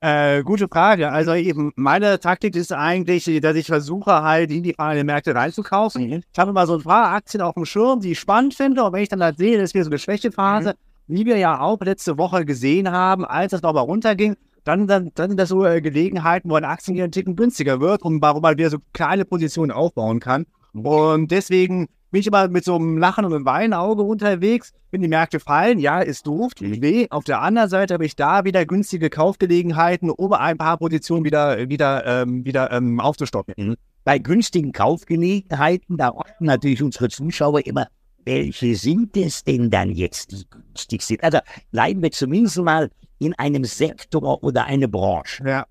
Äh, 0.00 0.42
gute 0.42 0.66
Frage. 0.68 1.12
Also 1.12 1.34
eben, 1.34 1.72
meine 1.76 2.18
Taktik 2.18 2.56
ist 2.56 2.72
eigentlich, 2.72 3.26
dass 3.42 3.54
ich 3.56 3.66
versuche 3.66 4.22
halt 4.22 4.50
in 4.50 4.62
die 4.62 4.72
freien 4.72 5.04
Märkte 5.04 5.34
reinzukaufen. 5.34 6.08
Mhm. 6.08 6.22
Ich 6.32 6.38
habe 6.38 6.54
mal 6.54 6.66
so 6.66 6.76
ein 6.76 6.82
paar 6.82 7.12
Aktien 7.12 7.42
auf 7.42 7.52
dem 7.52 7.66
Schirm, 7.66 8.00
die 8.00 8.12
ich 8.12 8.18
spannend 8.18 8.54
finde. 8.54 8.82
Und 8.82 8.94
wenn 8.94 9.02
ich 9.02 9.10
dann 9.10 9.22
halt 9.22 9.36
sehe, 9.36 9.58
dass 9.58 9.74
wir 9.74 9.84
so 9.84 9.90
eine 9.90 9.98
Schwächephase, 9.98 10.76
mhm. 11.06 11.14
wie 11.14 11.26
wir 11.26 11.36
ja 11.36 11.60
auch 11.60 11.78
letzte 11.82 12.16
Woche 12.16 12.46
gesehen 12.46 12.90
haben, 12.90 13.26
als 13.26 13.52
es 13.52 13.60
nochmal 13.60 13.84
runterging, 13.84 14.36
dann, 14.64 14.86
dann, 14.86 15.10
dann 15.14 15.30
sind 15.30 15.36
das 15.38 15.50
so 15.50 15.66
äh, 15.66 15.82
Gelegenheiten, 15.82 16.48
wo 16.48 16.54
ein 16.54 16.64
Aktien 16.64 16.98
einen 16.98 17.12
Ticken 17.12 17.36
günstiger 17.36 17.82
wird 17.82 18.02
und 18.02 18.22
warum 18.22 18.40
man 18.40 18.56
wieder 18.56 18.70
so 18.70 18.78
kleine 18.94 19.26
Positionen 19.26 19.70
aufbauen 19.70 20.20
kann. 20.20 20.46
Und 20.72 21.30
deswegen 21.30 21.88
bin 22.10 22.20
ich 22.20 22.26
immer 22.26 22.48
mit 22.48 22.64
so 22.64 22.74
einem 22.74 22.98
Lachen 22.98 23.24
und 23.24 23.32
einem 23.32 23.44
Weinauge 23.44 24.02
unterwegs. 24.02 24.72
Wenn 24.90 25.02
die 25.02 25.08
Märkte 25.08 25.38
fallen, 25.38 25.78
ja, 25.78 26.00
ist 26.00 26.26
doof, 26.26 26.54
tut 26.54 26.80
weh. 26.80 27.06
Auf 27.10 27.24
der 27.24 27.40
anderen 27.40 27.68
Seite 27.68 27.94
habe 27.94 28.04
ich 28.04 28.16
da 28.16 28.44
wieder 28.44 28.66
günstige 28.66 29.10
Kaufgelegenheiten, 29.10 30.10
um 30.10 30.32
ein 30.32 30.58
paar 30.58 30.78
Positionen 30.78 31.24
wieder, 31.24 31.68
wieder, 31.68 32.04
ähm, 32.04 32.44
wieder 32.44 32.72
ähm, 32.72 32.98
aufzustocken. 33.00 33.54
Mhm. 33.56 33.76
Bei 34.04 34.18
günstigen 34.18 34.72
Kaufgelegenheiten, 34.72 35.96
da 35.96 36.10
orten 36.10 36.46
natürlich 36.46 36.82
unsere 36.82 37.08
Zuschauer 37.08 37.64
immer, 37.66 37.86
welche 38.24 38.74
sind 38.74 39.16
es 39.16 39.44
denn 39.44 39.70
dann 39.70 39.90
jetzt, 39.90 40.32
die 40.32 40.44
günstig 40.48 41.02
sind? 41.02 41.22
Also 41.22 41.38
bleiben 41.70 42.02
wir 42.02 42.10
zumindest 42.10 42.58
mal 42.58 42.90
in 43.18 43.34
einem 43.38 43.64
Sektor 43.64 44.42
oder 44.42 44.64
eine 44.64 44.88
Branche. 44.88 45.44
Ja, 45.46 45.66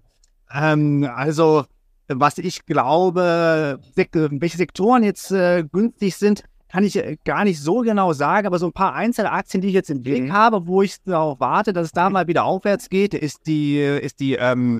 ähm, 0.54 1.08
also 1.14 1.66
was 2.16 2.38
ich 2.38 2.66
glaube, 2.66 3.80
welche 3.96 4.58
Sektoren 4.58 5.04
jetzt 5.04 5.32
äh, 5.32 5.64
günstig 5.72 6.16
sind, 6.16 6.44
kann 6.70 6.84
ich 6.84 6.96
äh, 6.96 7.18
gar 7.26 7.44
nicht 7.44 7.62
so 7.62 7.80
genau 7.80 8.14
sagen, 8.14 8.48
aber 8.48 8.60
so 8.60 8.68
ein 8.68 8.74
paar 8.74 8.94
Einzelaktien, 8.94 9.62
die 9.62 9.70
ich 9.70 9.74
jetzt 9.74 9.90
im 9.90 10.02
Blick 10.02 10.24
mhm. 10.24 10.34
habe, 10.34 10.68
wo 10.68 10.82
ich 10.82 11.02
darauf 11.04 11.40
warte, 11.40 11.74
dass 11.74 11.88
es 11.88 11.92
da 11.92 12.10
mal 12.10 12.28
wieder 12.28 12.46
aufwärts 12.46 12.90
geht, 12.90 13.14
ist 13.14 13.48
die, 13.48 13.80
ist 13.80 14.20
die, 14.20 14.36
ähm, 14.36 14.80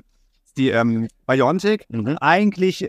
die 0.56 0.70
ähm, 0.70 1.08
Biontech. 1.26 1.84
Mhm. 1.88 2.16
Eigentlich, 2.20 2.88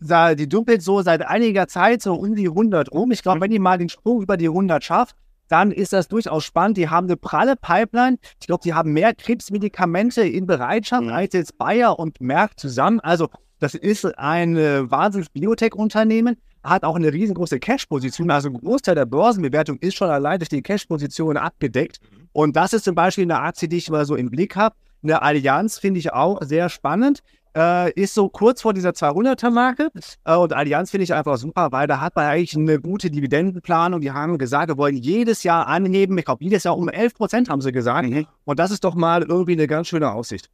die 0.00 0.48
dumpelt 0.48 0.82
so 0.82 1.00
seit 1.02 1.22
einiger 1.22 1.68
Zeit 1.68 2.02
so 2.02 2.14
um 2.14 2.34
die 2.34 2.48
100 2.48 2.90
rum. 2.90 3.12
Ich 3.12 3.22
glaube, 3.22 3.38
mhm. 3.38 3.42
wenn 3.42 3.50
die 3.50 3.58
mal 3.58 3.78
den 3.78 3.88
Sprung 3.88 4.22
über 4.22 4.36
die 4.36 4.48
100 4.48 4.82
schafft, 4.82 5.14
dann 5.48 5.70
ist 5.70 5.92
das 5.92 6.08
durchaus 6.08 6.44
spannend. 6.44 6.78
Die 6.78 6.88
haben 6.88 7.06
eine 7.06 7.16
pralle 7.18 7.56
Pipeline. 7.56 8.18
Ich 8.40 8.46
glaube, 8.46 8.62
die 8.64 8.72
haben 8.72 8.92
mehr 8.92 9.14
Krebsmedikamente 9.14 10.22
in 10.22 10.46
Bereitschaft 10.46 11.04
mhm. 11.04 11.10
als 11.10 11.34
jetzt 11.34 11.58
Bayer 11.58 11.98
und 11.98 12.20
Merck 12.20 12.58
zusammen. 12.58 13.00
Also 13.00 13.28
das 13.62 13.74
ist 13.74 14.18
ein 14.18 14.56
äh, 14.56 14.90
wahnsinniges 14.90 15.30
Biotech-Unternehmen, 15.30 16.36
hat 16.64 16.84
auch 16.84 16.96
eine 16.96 17.12
riesengroße 17.12 17.60
Cash-Position. 17.60 18.30
Also 18.30 18.48
ein 18.48 18.54
Großteil 18.54 18.94
der 18.94 19.06
Börsenbewertung 19.06 19.78
ist 19.78 19.94
schon 19.94 20.10
allein 20.10 20.38
durch 20.38 20.48
die 20.48 20.62
Cash-Position 20.62 21.36
abgedeckt. 21.36 22.00
Und 22.32 22.56
das 22.56 22.72
ist 22.72 22.84
zum 22.84 22.94
Beispiel 22.94 23.24
eine 23.24 23.38
Aktie, 23.38 23.68
die 23.68 23.76
ich 23.78 23.90
mal 23.90 24.04
so 24.04 24.16
im 24.16 24.30
Blick 24.30 24.56
habe. 24.56 24.74
Eine 25.02 25.22
Allianz 25.22 25.78
finde 25.78 26.00
ich 26.00 26.12
auch 26.12 26.40
sehr 26.42 26.68
spannend. 26.68 27.20
Äh, 27.54 27.92
ist 27.92 28.14
so 28.14 28.28
kurz 28.28 28.62
vor 28.62 28.72
dieser 28.72 28.90
200er-Marke. 28.90 29.90
Äh, 30.24 30.36
und 30.36 30.52
Allianz 30.52 30.90
finde 30.90 31.04
ich 31.04 31.12
einfach 31.12 31.36
super, 31.36 31.70
weil 31.70 31.86
da 31.86 32.00
hat 32.00 32.16
man 32.16 32.26
eigentlich 32.26 32.56
eine 32.56 32.80
gute 32.80 33.10
Dividendenplanung. 33.10 34.00
Die 34.00 34.10
haben 34.10 34.38
gesagt, 34.38 34.68
wir 34.68 34.78
wollen 34.78 34.96
jedes 34.96 35.42
Jahr 35.42 35.66
anheben. 35.66 36.16
Ich 36.18 36.24
glaube, 36.24 36.42
jedes 36.42 36.64
Jahr 36.64 36.78
um 36.78 36.88
11 36.88 37.14
Prozent 37.14 37.50
haben 37.50 37.60
sie 37.60 37.72
gesagt. 37.72 38.08
Mhm. 38.08 38.26
Und 38.44 38.58
das 38.58 38.70
ist 38.70 38.84
doch 38.84 38.94
mal 38.94 39.22
irgendwie 39.22 39.52
eine 39.52 39.66
ganz 39.66 39.88
schöne 39.88 40.10
Aussicht. 40.10 40.48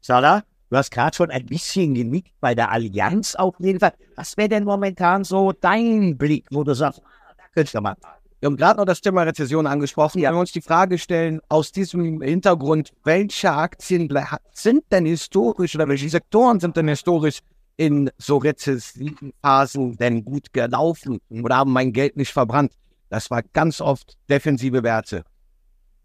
Salah? 0.00 0.42
Du 0.68 0.76
hast 0.76 0.90
gerade 0.90 1.14
schon 1.14 1.30
ein 1.30 1.46
bisschen 1.46 1.94
genickt 1.94 2.32
bei 2.40 2.54
der 2.54 2.72
Allianz 2.72 3.36
auf 3.36 3.54
jeden 3.60 3.78
Fall. 3.78 3.92
Was 4.16 4.36
wäre 4.36 4.48
denn 4.48 4.64
momentan 4.64 5.22
so 5.22 5.52
dein 5.52 6.18
Blick, 6.18 6.46
wo 6.50 6.64
du 6.64 6.74
sagst, 6.74 7.02
ah, 7.04 7.34
da 7.36 7.44
könntest 7.54 7.74
du 7.74 7.80
mal. 7.80 7.96
Wir 8.40 8.48
haben 8.48 8.56
gerade 8.56 8.78
noch 8.78 8.84
das 8.84 9.00
Thema 9.00 9.22
Rezession 9.22 9.66
angesprochen. 9.66 10.18
Ja. 10.18 10.28
Wenn 10.28 10.36
wir 10.36 10.40
uns 10.40 10.52
die 10.52 10.60
Frage 10.60 10.98
stellen, 10.98 11.40
aus 11.48 11.72
diesem 11.72 12.20
Hintergrund, 12.20 12.92
welche 13.04 13.52
Aktien 13.52 14.12
sind 14.52 14.84
denn 14.90 15.06
historisch 15.06 15.74
oder 15.74 15.88
welche 15.88 16.08
Sektoren 16.08 16.60
sind 16.60 16.76
denn 16.76 16.88
historisch 16.88 17.38
in 17.76 18.10
so 18.18 18.38
rezessiven 18.38 19.32
Phasen 19.42 19.96
denn 19.96 20.24
gut 20.24 20.52
gelaufen 20.52 21.20
oder 21.30 21.56
haben 21.56 21.72
mein 21.72 21.92
Geld 21.92 22.16
nicht 22.16 22.32
verbrannt? 22.32 22.72
Das 23.08 23.30
war 23.30 23.42
ganz 23.42 23.80
oft 23.80 24.18
defensive 24.28 24.82
Werte. 24.82 25.24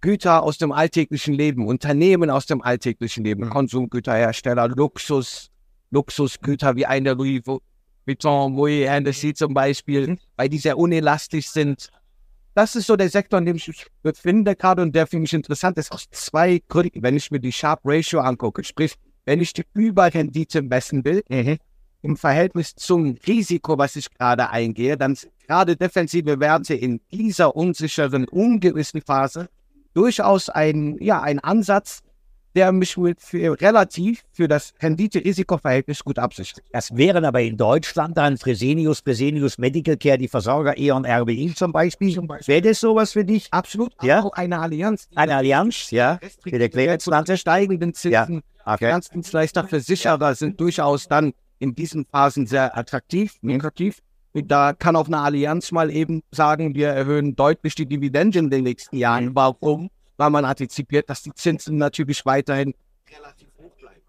Güter 0.01 0.43
aus 0.43 0.58
dem 0.58 0.72
alltäglichen 0.72 1.36
Leben, 1.36 1.67
Unternehmen 1.67 2.29
aus 2.29 2.48
dem 2.48 2.62
alltäglichen 2.62 3.24
Leben, 3.24 3.46
mhm. 3.46 3.50
Konsumgüterhersteller, 3.51 4.67
Luxus, 4.67 5.51
Luxusgüter 5.91 6.75
wie 6.75 6.88
eine 6.88 7.13
Louis 7.13 7.43
Vuitton, 8.05 8.53
Moet 8.53 8.88
Hennessy 8.88 9.34
zum 9.34 9.53
Beispiel, 9.53 10.08
mhm. 10.08 10.20
weil 10.36 10.50
die 10.50 10.58
sehr 10.58 10.77
unelastisch 10.77 11.50
sind. 11.50 11.89
Das 12.55 12.75
ist 12.75 12.88
so 12.88 12.96
der 12.96 13.10
Sektor, 13.10 13.39
in 13.39 13.46
dem 13.46 13.55
ich 13.55 13.67
mich 13.67 13.86
befinde 14.01 14.55
gerade 14.55 14.81
und 14.81 14.93
der 14.93 15.08
für 15.08 15.20
mich 15.20 15.34
interessant 15.34 15.77
ist 15.77 15.91
aus 15.91 16.10
zwei 16.12 16.62
Gründen. 16.67 17.01
Wenn 17.01 17.15
ich 17.15 17.31
mir 17.31 17.39
die 17.39 17.51
Sharp 17.51 17.79
Ratio 17.86 18.20
angucke, 18.20 18.63
sprich, 18.63 18.96
wenn 19.25 19.39
ich 19.39 19.53
die 19.53 19.63
Überrendite 19.74 20.62
messen 20.62 21.05
will, 21.05 21.24
mhm. 21.29 21.58
im 22.01 22.17
Verhältnis 22.17 22.75
zum 22.75 23.17
Risiko, 23.27 23.77
was 23.77 23.96
ich 23.96 24.10
gerade 24.10 24.50
eingehe, 24.50 24.98
dann 24.98 25.15
sind 25.15 25.31
gerade 25.48 25.77
defensive 25.77 26.39
Werte 26.39 26.74
in 26.74 27.00
dieser 27.12 27.55
unsicheren, 27.55 28.27
ungewissen 28.27 29.01
Phase 29.01 29.48
durchaus 29.93 30.50
ein, 30.50 30.98
ja, 31.00 31.21
ein 31.21 31.39
Ansatz, 31.39 32.01
der 32.55 32.71
mich 32.71 32.95
für 33.17 33.62
relativ 33.62 34.24
für 34.33 34.48
das 34.48 34.74
Rendite-Risiko-Verhältnis 34.81 36.03
gut 36.03 36.19
absichert. 36.19 36.63
Das 36.71 36.95
wären 36.95 37.24
aber 37.24 37.41
in 37.41 37.57
Deutschland 37.57 38.17
dann 38.17 38.38
Fresenius, 38.38 39.00
Fresenius 39.00 39.57
Medical 39.57 39.98
Care, 39.98 40.17
die 40.17 40.27
Versorger 40.27 40.77
E.ON 40.77 41.05
RWI 41.05 41.53
zum 41.55 41.71
Beispiel. 41.71 42.13
Zum 42.13 42.27
Beispiel. 42.27 42.55
Wäre 42.55 42.69
das 42.69 42.79
sowas 42.79 43.13
für 43.13 43.24
dich? 43.24 43.48
Absolut. 43.51 43.93
Ja. 44.01 44.24
Auch 44.24 44.33
eine 44.33 44.60
Allianz. 44.60 45.07
Eine 45.15 45.36
Allianz, 45.38 45.91
ja. 45.91 46.19
Für 46.43 46.60
die 46.60 46.69
Klärungsland 46.69 47.29
steigenden 47.38 47.93
Zinsen. 47.93 48.43
Ja. 48.65 48.74
Okay. 48.74 48.86
Finanzdienstleister, 48.86 49.67
Versicherer 49.67 50.36
sind 50.36 50.60
durchaus 50.60 51.07
dann 51.07 51.33
in 51.60 51.74
diesen 51.74 52.05
Phasen 52.05 52.48
sehr 52.48 52.77
attraktiv, 52.77 53.36
lukrativ. 53.41 54.01
Da 54.33 54.73
kann 54.73 54.95
auch 54.95 55.07
eine 55.07 55.19
Allianz 55.19 55.71
mal 55.71 55.91
eben 55.91 56.23
sagen, 56.31 56.73
wir 56.73 56.89
erhöhen 56.89 57.35
deutlich 57.35 57.75
die 57.75 57.85
Dividenden 57.85 58.45
in 58.45 58.50
den 58.50 58.63
nächsten 58.63 58.95
Jahren. 58.95 59.35
Warum? 59.35 59.89
Weil 60.17 60.29
man 60.29 60.45
antizipiert, 60.45 61.09
dass 61.09 61.23
die 61.23 61.33
Zinsen 61.33 61.77
natürlich 61.77 62.25
weiterhin 62.25 62.73
relativ 63.09 63.50
hoch 63.57 63.75
bleiben. 63.77 64.01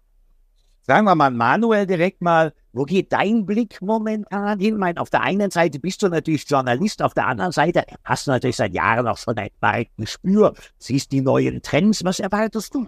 Sagen 0.81 1.05
wir 1.05 1.15
mal, 1.15 1.31
Manuel, 1.31 1.85
direkt 1.85 2.21
mal, 2.21 2.53
wo 2.71 2.83
geht 2.85 3.11
dein 3.11 3.45
Blick 3.45 3.81
momentan 3.81 4.59
hin? 4.59 4.75
Ich 4.75 4.79
meine, 4.79 5.01
auf 5.01 5.09
der 5.09 5.21
einen 5.21 5.51
Seite 5.51 5.79
bist 5.79 6.01
du 6.01 6.07
natürlich 6.07 6.49
Journalist, 6.49 7.01
auf 7.01 7.13
der 7.13 7.27
anderen 7.27 7.51
Seite 7.51 7.83
hast 8.05 8.27
du 8.27 8.31
natürlich 8.31 8.55
seit 8.55 8.73
Jahren 8.73 9.07
auch 9.07 9.17
schon 9.17 9.35
ein 9.37 9.85
Gespür, 9.97 10.53
siehst 10.77 11.11
die 11.11 11.21
neuen 11.21 11.61
Trends. 11.61 12.03
Was 12.03 12.19
erwartest 12.19 12.75
du? 12.75 12.87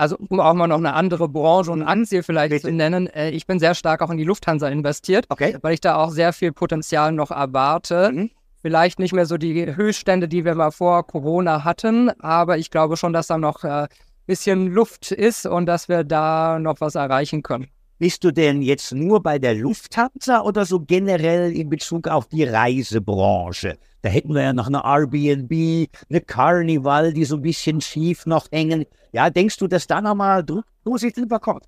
Also 0.00 0.16
um 0.16 0.40
auch 0.40 0.54
mal 0.54 0.66
noch 0.66 0.78
eine 0.78 0.94
andere 0.94 1.28
Branche 1.28 1.70
und 1.70 1.82
Aktie 1.82 2.22
vielleicht 2.22 2.52
Bitte. 2.52 2.68
zu 2.68 2.72
nennen, 2.72 3.06
äh, 3.08 3.28
ich 3.32 3.46
bin 3.46 3.58
sehr 3.58 3.74
stark 3.74 4.00
auch 4.00 4.08
in 4.08 4.16
die 4.16 4.24
Lufthansa 4.24 4.66
investiert, 4.66 5.26
okay. 5.28 5.58
weil 5.60 5.74
ich 5.74 5.82
da 5.82 5.96
auch 5.96 6.10
sehr 6.10 6.32
viel 6.32 6.52
Potenzial 6.52 7.12
noch 7.12 7.30
erwarte. 7.30 8.10
Mhm. 8.10 8.30
Vielleicht 8.62 8.98
nicht 8.98 9.12
mehr 9.12 9.26
so 9.26 9.36
die 9.36 9.76
Höchststände, 9.76 10.26
die 10.26 10.46
wir 10.46 10.54
mal 10.54 10.70
vor 10.70 11.06
Corona 11.06 11.64
hatten, 11.64 12.08
aber 12.18 12.56
ich 12.56 12.70
glaube 12.70 12.96
schon, 12.96 13.12
dass 13.12 13.26
da 13.26 13.36
noch 13.36 13.62
ein 13.62 13.84
äh, 13.84 13.88
bisschen 14.24 14.68
Luft 14.68 15.12
ist 15.12 15.44
und 15.44 15.66
dass 15.66 15.90
wir 15.90 16.02
da 16.02 16.58
noch 16.58 16.80
was 16.80 16.94
erreichen 16.94 17.42
können. 17.42 17.68
Bist 18.00 18.24
du 18.24 18.30
denn 18.30 18.62
jetzt 18.62 18.94
nur 18.94 19.22
bei 19.22 19.38
der 19.38 19.54
Lufthansa 19.54 20.40
oder 20.40 20.64
so 20.64 20.80
generell 20.80 21.54
in 21.54 21.68
Bezug 21.68 22.08
auf 22.08 22.28
die 22.28 22.44
Reisebranche? 22.44 23.76
Da 24.00 24.08
hätten 24.08 24.32
wir 24.32 24.40
ja 24.40 24.52
noch 24.54 24.68
eine 24.68 24.82
Airbnb, 24.82 25.86
eine 26.08 26.22
Carnival, 26.22 27.12
die 27.12 27.26
so 27.26 27.36
ein 27.36 27.42
bisschen 27.42 27.82
schief 27.82 28.24
noch 28.24 28.50
hängen. 28.50 28.86
Ja, 29.12 29.28
denkst 29.28 29.58
du, 29.58 29.66
dass 29.66 29.86
da 29.86 30.00
nochmal 30.00 30.42
Druck 30.42 30.64
positiv 30.82 31.26
kommt? 31.42 31.64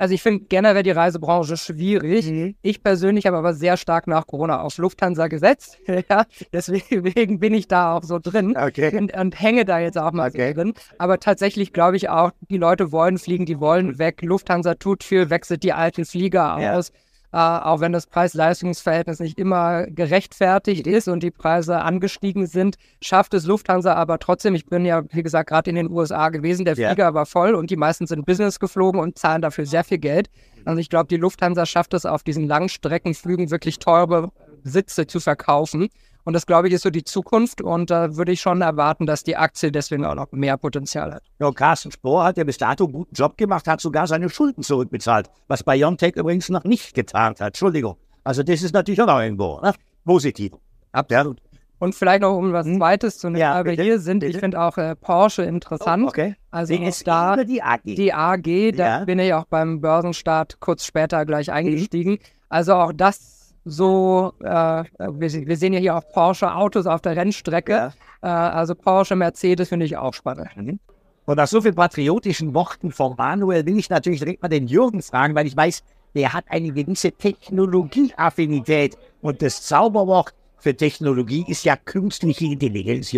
Also 0.00 0.14
ich 0.14 0.22
finde 0.22 0.46
generell 0.48 0.82
die 0.82 0.92
Reisebranche 0.92 1.58
schwierig. 1.58 2.30
Mhm. 2.30 2.54
Ich 2.62 2.82
persönlich 2.82 3.26
habe 3.26 3.36
aber 3.36 3.52
sehr 3.52 3.76
stark 3.76 4.06
nach 4.06 4.26
Corona 4.26 4.62
auf 4.62 4.78
Lufthansa 4.78 5.28
gesetzt. 5.28 5.78
ja, 6.08 6.24
deswegen 6.54 7.38
bin 7.38 7.52
ich 7.52 7.68
da 7.68 7.94
auch 7.94 8.02
so 8.02 8.18
drin 8.18 8.56
okay. 8.56 8.96
und, 8.96 9.14
und, 9.14 9.38
hänge 9.38 9.66
da 9.66 9.78
jetzt 9.78 9.98
auch 9.98 10.12
mal 10.12 10.30
okay. 10.30 10.48
so 10.48 10.54
drin. 10.54 10.72
Aber 10.96 11.20
tatsächlich 11.20 11.74
glaube 11.74 11.98
ich 11.98 12.08
auch, 12.08 12.30
die 12.48 12.56
Leute 12.56 12.92
wollen 12.92 13.18
fliegen, 13.18 13.44
die 13.44 13.60
wollen 13.60 13.98
weg. 13.98 14.22
Lufthansa 14.22 14.76
tut 14.76 15.04
viel, 15.04 15.28
wechselt 15.28 15.64
die 15.64 15.74
alten 15.74 16.06
Flieger 16.06 16.56
aus. 16.56 16.92
Äh, 17.32 17.36
auch 17.36 17.80
wenn 17.80 17.92
das 17.92 18.06
Preis-Leistungs-Verhältnis 18.06 19.20
nicht 19.20 19.38
immer 19.38 19.86
gerechtfertigt 19.86 20.86
ist 20.86 21.06
und 21.06 21.22
die 21.22 21.30
Preise 21.30 21.80
angestiegen 21.80 22.46
sind, 22.46 22.76
schafft 23.00 23.34
es 23.34 23.46
Lufthansa 23.46 23.94
aber 23.94 24.18
trotzdem. 24.18 24.56
Ich 24.56 24.66
bin 24.66 24.84
ja, 24.84 25.02
wie 25.10 25.22
gesagt, 25.22 25.50
gerade 25.50 25.70
in 25.70 25.76
den 25.76 25.90
USA 25.90 26.30
gewesen, 26.30 26.64
der 26.64 26.74
Flieger 26.74 26.96
ja. 26.96 27.14
war 27.14 27.26
voll 27.26 27.54
und 27.54 27.70
die 27.70 27.76
meisten 27.76 28.06
sind 28.08 28.26
Business 28.26 28.58
geflogen 28.58 29.00
und 29.00 29.16
zahlen 29.16 29.42
dafür 29.42 29.64
sehr 29.64 29.84
viel 29.84 29.98
Geld. 29.98 30.28
Also 30.64 30.80
ich 30.80 30.90
glaube, 30.90 31.06
die 31.06 31.16
Lufthansa 31.16 31.66
schafft 31.66 31.94
es 31.94 32.04
auf 32.04 32.24
diesen 32.24 32.48
Langstreckenflügen 32.48 33.50
wirklich 33.50 33.78
teure 33.78 34.32
Sitze 34.64 35.06
zu 35.06 35.20
verkaufen. 35.20 35.88
Und 36.24 36.34
das, 36.34 36.46
glaube 36.46 36.68
ich, 36.68 36.74
ist 36.74 36.82
so 36.82 36.90
die 36.90 37.04
Zukunft. 37.04 37.62
Und 37.62 37.90
da 37.90 38.16
würde 38.16 38.32
ich 38.32 38.40
schon 38.40 38.60
erwarten, 38.60 39.06
dass 39.06 39.24
die 39.24 39.36
Aktie 39.36 39.72
deswegen 39.72 40.04
auch 40.04 40.14
noch 40.14 40.30
mehr 40.32 40.56
Potenzial 40.56 41.14
hat. 41.14 41.22
Ja, 41.38 41.50
Carsten 41.50 41.90
Spohr 41.90 42.24
hat 42.24 42.36
ja 42.36 42.44
bis 42.44 42.58
dato 42.58 42.84
einen 42.84 42.92
guten 42.92 43.14
Job 43.14 43.36
gemacht, 43.36 43.66
hat 43.66 43.80
sogar 43.80 44.06
seine 44.06 44.28
Schulden 44.28 44.62
zurückbezahlt, 44.62 45.30
was 45.48 45.62
BioNTech 45.62 46.16
übrigens 46.16 46.48
noch 46.48 46.64
nicht 46.64 46.94
getan 46.94 47.34
hat. 47.38 47.40
Entschuldigung. 47.40 47.96
Also 48.24 48.42
das 48.42 48.62
ist 48.62 48.74
natürlich 48.74 49.00
auch 49.00 49.06
noch 49.06 49.20
irgendwo 49.20 49.60
ne? 49.60 49.72
positiv. 50.04 50.52
Absolut. 50.92 51.40
Und 51.80 51.94
vielleicht 51.94 52.20
noch 52.20 52.36
um 52.36 52.52
was 52.52 52.66
hm? 52.66 52.76
Zweites 52.76 53.18
zu 53.18 53.28
nennen, 53.30 53.40
ja, 53.40 53.54
aber 53.54 53.70
hier 53.70 53.98
sind, 53.98 54.18
bitte. 54.20 54.32
ich 54.32 54.38
finde 54.38 54.60
auch 54.60 54.76
äh, 54.76 54.94
Porsche 54.94 55.44
interessant. 55.44 56.04
Oh, 56.04 56.08
okay. 56.08 56.36
Also 56.50 56.74
ist 56.74 57.06
da 57.06 57.42
die 57.42 57.62
AG. 57.62 57.80
Die 57.84 58.12
AG, 58.12 58.72
da 58.76 58.98
ja. 58.98 59.04
bin 59.06 59.18
ich 59.18 59.32
auch 59.32 59.46
beim 59.46 59.80
Börsenstart 59.80 60.60
kurz 60.60 60.84
später 60.84 61.24
gleich 61.24 61.46
mhm. 61.46 61.54
eingestiegen. 61.54 62.12
Mhm. 62.12 62.18
Also 62.50 62.74
auch 62.74 62.92
das 62.92 63.39
so, 63.64 64.32
äh, 64.40 64.44
wir, 64.44 65.46
wir, 65.46 65.56
sehen 65.56 65.72
ja 65.72 65.80
hier 65.80 65.96
auch 65.96 66.04
Porsche 66.12 66.54
Autos 66.54 66.86
auf 66.86 67.02
der 67.02 67.16
Rennstrecke. 67.16 67.72
Ja. 67.72 67.92
Äh, 68.22 68.26
also 68.26 68.74
Porsche, 68.74 69.16
Mercedes 69.16 69.68
finde 69.68 69.86
ich 69.86 69.96
auch 69.96 70.14
spannend. 70.14 70.48
Mhm. 70.56 70.80
Und 71.26 71.36
nach 71.36 71.46
so 71.46 71.60
vielen 71.60 71.74
patriotischen 71.74 72.54
Worten 72.54 72.90
von 72.90 73.14
Manuel 73.16 73.66
will 73.66 73.78
ich 73.78 73.90
natürlich 73.90 74.20
direkt 74.20 74.42
mal 74.42 74.48
den 74.48 74.66
Jürgen 74.66 75.02
fragen, 75.02 75.34
weil 75.34 75.46
ich 75.46 75.56
weiß, 75.56 75.82
der 76.14 76.32
hat 76.32 76.44
eine 76.48 76.72
gewisse 76.72 77.12
Technologieaffinität. 77.12 78.96
Und 79.20 79.42
das 79.42 79.62
Zauberwort 79.62 80.34
für 80.58 80.74
Technologie 80.76 81.44
ist 81.46 81.64
ja 81.64 81.76
künstliche 81.76 82.46
Intelligenz. 82.46 83.14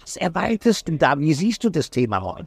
Was 0.00 0.16
erweiterst 0.16 0.88
du 0.88 0.96
da? 0.96 1.18
Wie 1.18 1.34
siehst 1.34 1.64
du 1.64 1.70
das 1.70 1.90
Thema 1.90 2.22
heute? 2.22 2.46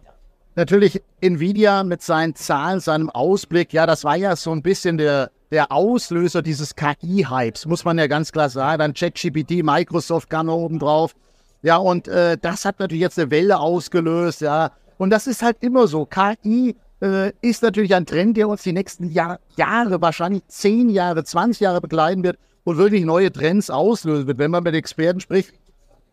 Natürlich 0.55 1.01
Nvidia 1.21 1.83
mit 1.83 2.01
seinen 2.01 2.35
Zahlen, 2.35 2.79
seinem 2.79 3.09
Ausblick. 3.09 3.73
Ja, 3.73 3.85
das 3.85 4.03
war 4.03 4.15
ja 4.15 4.35
so 4.35 4.51
ein 4.51 4.61
bisschen 4.61 4.97
der, 4.97 5.31
der 5.51 5.71
Auslöser 5.71 6.41
dieses 6.41 6.75
KI-Hypes, 6.75 7.65
muss 7.65 7.85
man 7.85 7.97
ja 7.97 8.07
ganz 8.07 8.31
klar 8.31 8.49
sagen. 8.49 8.79
Dann 8.79 8.93
ChatGPT, 8.93 9.63
Microsoft 9.63 10.29
kam 10.29 10.49
oben 10.49 10.79
drauf. 10.79 11.15
Ja, 11.61 11.77
und 11.77 12.07
äh, 12.07 12.37
das 12.39 12.65
hat 12.65 12.79
natürlich 12.79 13.01
jetzt 13.01 13.19
eine 13.19 13.31
Welle 13.31 13.59
ausgelöst. 13.59 14.41
Ja, 14.41 14.71
und 14.97 15.09
das 15.09 15.27
ist 15.27 15.41
halt 15.41 15.57
immer 15.61 15.87
so. 15.87 16.05
KI 16.05 16.75
äh, 17.01 17.31
ist 17.41 17.63
natürlich 17.63 17.95
ein 17.95 18.05
Trend, 18.05 18.37
der 18.37 18.47
uns 18.47 18.63
die 18.63 18.73
nächsten 18.73 19.09
Jahr, 19.09 19.39
Jahre, 19.57 20.01
wahrscheinlich 20.01 20.43
10 20.47 20.89
Jahre, 20.89 21.23
20 21.23 21.61
Jahre 21.61 21.81
begleiten 21.81 22.23
wird 22.23 22.37
und 22.63 22.77
wirklich 22.77 23.03
neue 23.03 23.31
Trends 23.31 23.69
auslösen 23.69 24.27
wird. 24.27 24.37
Wenn 24.37 24.51
man 24.51 24.63
mit 24.63 24.75
Experten 24.75 25.19
spricht 25.19 25.53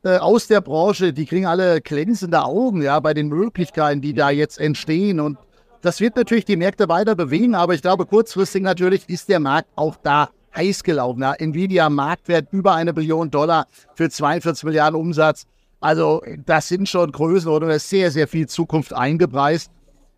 äh, 0.02 0.16
aus 0.16 0.46
der 0.46 0.60
Branche, 0.60 1.12
die 1.12 1.26
kriegen 1.26 1.46
alle 1.46 1.80
glänzende 1.80 2.42
Augen 2.44 2.82
ja, 2.82 2.98
bei 3.00 3.14
den 3.14 3.28
Möglichkeiten, 3.28 4.00
die 4.00 4.14
da 4.14 4.30
jetzt 4.30 4.58
entstehen. 4.58 5.20
Und 5.20 5.38
das 5.86 6.00
wird 6.00 6.16
natürlich 6.16 6.44
die 6.44 6.56
Märkte 6.56 6.88
weiter 6.88 7.14
bewegen, 7.14 7.54
aber 7.54 7.74
ich 7.74 7.82
glaube, 7.82 8.06
kurzfristig 8.06 8.62
natürlich 8.62 9.08
ist 9.08 9.28
der 9.28 9.40
Markt 9.40 9.68
auch 9.76 9.96
da 10.02 10.30
heiß 10.56 10.82
gelaufen. 10.82 11.22
Ja. 11.22 11.34
Nvidia 11.34 11.88
Marktwert 11.88 12.48
über 12.50 12.74
eine 12.74 12.92
Billion 12.92 13.30
Dollar 13.30 13.66
für 13.94 14.10
42 14.10 14.64
Milliarden 14.64 14.98
Umsatz. 14.98 15.46
Also 15.80 16.22
das 16.44 16.68
sind 16.68 16.88
schon 16.88 17.12
Größen 17.12 17.50
oder 17.50 17.72
ist 17.74 17.88
sehr, 17.88 18.10
sehr 18.10 18.26
viel 18.26 18.48
Zukunft 18.48 18.92
eingepreist. 18.92 19.70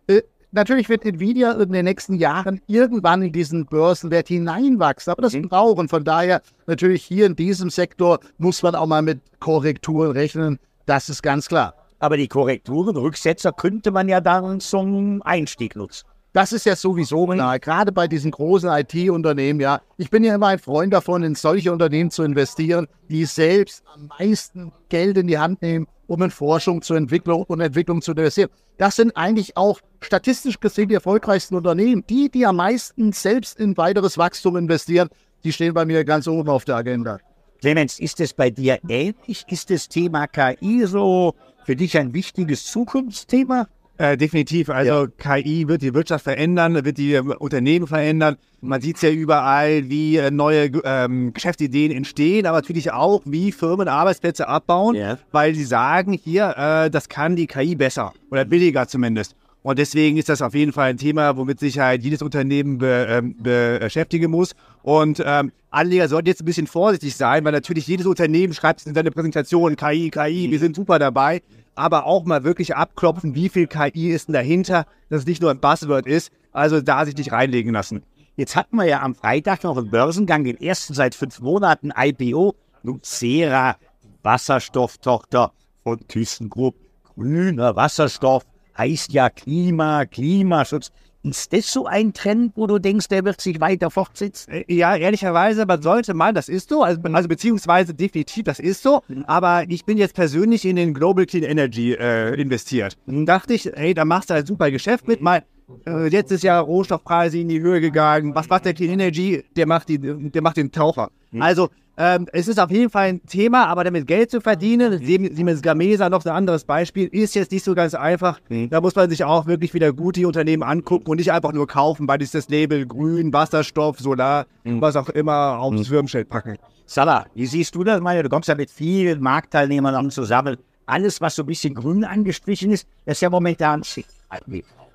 Äh, 0.07 0.21
Natürlich 0.51 0.89
wird 0.89 1.05
Nvidia 1.05 1.51
in 1.51 1.71
den 1.71 1.85
nächsten 1.85 2.15
Jahren 2.15 2.59
irgendwann 2.65 3.21
in 3.21 3.31
diesen 3.31 3.67
Börsenwert 3.67 4.29
hineinwachsen, 4.29 5.11
aber 5.11 5.21
das 5.21 5.33
mhm. 5.33 5.49
brauchen. 5.49 5.87
Von 5.87 6.03
daher 6.03 6.41
natürlich 6.65 7.03
hier 7.03 7.27
in 7.27 7.35
diesem 7.35 7.69
Sektor 7.69 8.19
muss 8.39 8.63
man 8.63 8.73
auch 8.73 8.87
mal 8.87 9.03
mit 9.03 9.21
Korrekturen 9.39 10.11
rechnen. 10.11 10.57
Das 10.87 11.09
ist 11.09 11.21
ganz 11.21 11.47
klar. 11.47 11.75
Aber 11.99 12.17
die 12.17 12.27
Korrekturen, 12.27 12.95
Rücksetzer 12.95 13.51
könnte 13.51 13.91
man 13.91 14.07
ja 14.07 14.21
dann 14.21 14.59
zum 14.59 15.21
Einstieg 15.23 15.75
nutzen. 15.75 16.07
Das 16.31 16.53
ist 16.53 16.65
ja 16.65 16.75
sowieso 16.75 17.25
klar, 17.25 17.57
gerade 17.57 17.91
bei 17.91 18.07
diesen 18.07 18.29
großen 18.29 18.69
IT-Unternehmen, 18.69 19.59
ja. 19.59 19.81
Ich 19.97 20.11
bin 20.11 20.23
ja 20.23 20.35
immer 20.35 20.47
ein 20.47 20.59
Freund 20.59 20.93
davon, 20.93 21.23
in 21.23 21.33
solche 21.33 21.71
Unternehmen 21.71 22.11
zu 22.11 22.21
investieren, 22.21 22.87
die 23.09 23.25
selbst 23.25 23.83
am 23.93 24.11
meisten 24.19 24.71
Geld 24.89 25.17
in 25.17 25.25
die 25.25 25.39
Hand 25.39 25.63
nehmen, 25.63 25.87
um 26.05 26.21
in 26.21 26.29
Forschung 26.29 26.83
zur 26.83 26.97
Entwicklung 26.97 27.43
und 27.43 27.61
Entwicklung 27.61 28.03
zu 28.03 28.11
investieren. 28.11 28.49
Das 28.77 28.95
sind 28.95 29.17
eigentlich 29.17 29.57
auch 29.57 29.79
statistisch 30.01 30.59
gesehen 30.59 30.89
die 30.89 30.95
erfolgreichsten 30.95 31.55
Unternehmen. 31.55 32.03
Die, 32.07 32.29
die 32.29 32.45
am 32.45 32.57
meisten 32.57 33.11
selbst 33.11 33.59
in 33.59 33.75
weiteres 33.75 34.17
Wachstum 34.17 34.55
investieren, 34.55 35.09
die 35.43 35.51
stehen 35.51 35.73
bei 35.73 35.83
mir 35.83 36.05
ganz 36.05 36.27
oben 36.27 36.49
auf 36.49 36.63
der 36.63 36.75
Agenda. 36.75 37.17
Clemens, 37.59 37.99
ist 37.99 38.19
es 38.21 38.33
bei 38.33 38.51
dir 38.51 38.79
ähnlich? 38.87 39.45
Ist 39.47 39.69
das 39.69 39.89
Thema 39.89 40.27
KI 40.27 40.85
so 40.85 41.33
für 41.69 41.75
dich 41.75 41.99
ein 41.99 42.15
wichtiges 42.15 42.65
Zukunftsthema? 42.65 43.67
Äh, 43.99 44.17
definitiv. 44.17 44.71
Also 44.71 45.05
ja. 45.05 45.35
KI 45.35 45.67
wird 45.67 45.83
die 45.83 45.93
Wirtschaft 45.93 46.23
verändern, 46.23 46.83
wird 46.83 46.97
die 46.97 47.13
ähm, 47.13 47.29
Unternehmen 47.29 47.85
verändern. 47.85 48.37
Man 48.59 48.81
sieht 48.81 48.95
es 48.95 49.03
ja 49.03 49.11
überall, 49.11 49.87
wie 49.87 50.17
äh, 50.17 50.31
neue 50.31 50.71
ähm, 50.83 51.31
Geschäftsideen 51.31 51.91
entstehen, 51.91 52.47
aber 52.47 52.57
natürlich 52.57 52.91
auch, 52.91 53.21
wie 53.25 53.51
Firmen 53.51 53.87
Arbeitsplätze 53.87 54.47
abbauen, 54.47 54.95
ja. 54.95 55.19
weil 55.31 55.53
sie 55.53 55.63
sagen, 55.63 56.13
hier, 56.13 56.55
äh, 56.57 56.89
das 56.89 57.07
kann 57.07 57.35
die 57.35 57.45
KI 57.45 57.75
besser 57.75 58.13
oder 58.31 58.45
billiger 58.45 58.87
zumindest. 58.87 59.35
Und 59.61 59.77
deswegen 59.77 60.17
ist 60.17 60.29
das 60.29 60.41
auf 60.41 60.53
jeden 60.53 60.71
Fall 60.71 60.89
ein 60.89 60.97
Thema, 60.97 61.35
womit 61.35 61.59
sich 61.59 61.79
halt 61.79 62.03
jedes 62.03 62.21
Unternehmen 62.21 62.77
be, 62.77 63.07
ähm, 63.09 63.35
beschäftigen 63.41 64.31
muss. 64.31 64.55
Und 64.83 65.21
ähm, 65.25 65.51
Anleger 65.69 66.07
sollten 66.07 66.27
jetzt 66.27 66.41
ein 66.41 66.45
bisschen 66.45 66.67
vorsichtig 66.67 67.15
sein, 67.15 67.43
weil 67.43 67.51
natürlich 67.51 67.85
jedes 67.85 68.05
Unternehmen 68.05 68.53
schreibt 68.53 68.85
in 68.85 68.95
seine 68.95 69.11
Präsentation 69.11 69.75
KI, 69.75 70.09
KI, 70.09 70.49
wir 70.49 70.59
sind 70.59 70.75
super 70.75 70.97
dabei 70.97 71.41
aber 71.79 72.05
auch 72.05 72.25
mal 72.25 72.43
wirklich 72.43 72.75
abklopfen, 72.75 73.35
wie 73.35 73.49
viel 73.49 73.65
KI 73.65 74.09
ist 74.11 74.27
denn 74.27 74.33
dahinter, 74.33 74.85
dass 75.09 75.21
es 75.21 75.25
nicht 75.25 75.41
nur 75.41 75.49
ein 75.49 75.61
Buzzword 75.61 76.05
ist. 76.05 76.31
Also 76.51 76.81
da 76.81 77.05
sich 77.05 77.15
nicht 77.15 77.31
reinlegen 77.31 77.73
lassen. 77.73 78.03
Jetzt 78.35 78.55
hatten 78.55 78.75
wir 78.75 78.85
ja 78.85 79.01
am 79.01 79.15
Freitag 79.15 79.63
noch 79.63 79.77
einen 79.77 79.89
Börsengang, 79.89 80.43
den 80.43 80.59
ersten 80.59 80.93
seit 80.93 81.15
fünf 81.15 81.39
Monaten 81.39 81.91
IPO. 81.95 82.55
Nucera, 82.83 83.77
Wasserstofftochter 84.23 85.51
von 85.83 85.99
ThyssenKrupp. 86.07 86.75
Grüner 87.15 87.75
Wasserstoff 87.75 88.43
heißt 88.79 89.13
ja 89.13 89.29
Klima, 89.29 90.05
Klimaschutz. 90.05 90.91
Ist 91.21 91.51
das 91.51 91.71
so 91.71 91.85
ein 91.85 92.13
Trend, 92.13 92.53
wo 92.55 92.65
du 92.65 92.79
denkst, 92.79 93.09
der 93.09 93.25
wird 93.25 93.41
sich 93.41 93.59
weiter 93.59 93.91
fortsetzen? 93.91 94.51
Äh, 94.51 94.73
ja, 94.73 94.95
ehrlicherweise, 94.95 95.65
man 95.65 95.81
sollte 95.81 96.13
mal, 96.13 96.33
das 96.33 96.47
ist 96.47 96.69
so, 96.69 96.81
also, 96.81 97.01
also 97.11 97.27
beziehungsweise 97.27 97.93
definitiv, 97.93 98.45
das 98.45 98.59
ist 98.59 98.81
so, 98.81 99.01
aber 99.27 99.65
ich 99.67 99.83
bin 99.83 99.97
jetzt 99.97 100.15
persönlich 100.15 100.63
in 100.63 100.77
den 100.77 100.93
Global 100.93 101.25
Clean 101.25 101.43
Energy 101.43 101.93
äh, 101.93 102.39
investiert. 102.41 102.97
Dann 103.05 103.25
dachte 103.25 103.53
ich, 103.53 103.75
ey, 103.75 103.93
da 103.93 104.05
machst 104.05 104.29
du 104.29 104.35
ein 104.35 104.45
super 104.45 104.71
Geschäft 104.71 105.09
mit, 105.09 105.19
mal 105.19 105.43
äh, 105.85 106.07
letztes 106.07 106.41
Jahr 106.41 106.63
Rohstoffpreise 106.63 107.37
in 107.37 107.49
die 107.49 107.59
Höhe 107.59 107.81
gegangen, 107.81 108.33
was 108.33 108.47
macht 108.47 108.63
der 108.63 108.73
Clean 108.73 108.91
Energy? 108.91 109.43
Der 109.57 109.67
macht, 109.67 109.89
die, 109.89 109.99
der 109.99 110.41
macht 110.41 110.55
den 110.55 110.71
Taucher. 110.71 111.11
Mhm. 111.31 111.41
Also 111.41 111.69
ähm, 112.01 112.27
es 112.31 112.47
ist 112.47 112.61
auf 112.61 112.71
jeden 112.71 112.89
Fall 112.89 113.09
ein 113.09 113.25
Thema, 113.25 113.67
aber 113.67 113.83
damit 113.83 114.07
Geld 114.07 114.31
zu 114.31 114.39
verdienen, 114.39 115.03
Siemens 115.03 115.61
Gamesa 115.61 116.09
noch 116.09 116.23
ein 116.23 116.31
anderes 116.31 116.63
Beispiel, 116.63 117.07
ist 117.07 117.35
jetzt 117.35 117.51
nicht 117.51 117.65
so 117.65 117.75
ganz 117.75 117.93
einfach. 117.93 118.39
Mhm. 118.47 118.69
Da 118.69 118.79
muss 118.79 118.95
man 118.95 119.09
sich 119.09 119.25
auch 119.25 119.47
wirklich 119.47 119.73
wieder 119.73 119.91
gute 119.91 120.25
Unternehmen 120.25 120.63
angucken 120.63 121.11
und 121.11 121.17
nicht 121.17 121.33
einfach 121.33 121.51
nur 121.51 121.67
kaufen, 121.67 122.07
weil 122.07 122.21
es 122.21 122.31
das 122.31 122.47
Label 122.47 122.85
Grün, 122.85 123.33
Wasserstoff, 123.33 123.99
Solar, 123.99 124.45
mhm. 124.63 124.79
was 124.79 124.95
auch 124.95 125.09
immer 125.09 125.59
aufs 125.59 125.79
mhm. 125.79 125.83
Firmenschild 125.83 126.29
packen. 126.29 126.57
Salah, 126.85 127.25
wie 127.35 127.45
siehst 127.45 127.75
du 127.75 127.83
das? 127.83 127.99
Meine, 127.99 128.23
du 128.23 128.29
kommst 128.29 128.47
ja 128.47 128.55
mit 128.55 128.71
vielen 128.71 129.19
Marktteilnehmern 129.21 130.09
zusammen. 130.09 130.55
Alles, 130.85 131.19
was 131.19 131.35
so 131.35 131.43
ein 131.43 131.47
bisschen 131.47 131.75
grün 131.75 132.05
angestrichen 132.05 132.71
ist, 132.71 132.87
das 133.05 133.17
ist 133.17 133.21
ja 133.21 133.29
momentan 133.29 133.83
schick. 133.83 134.05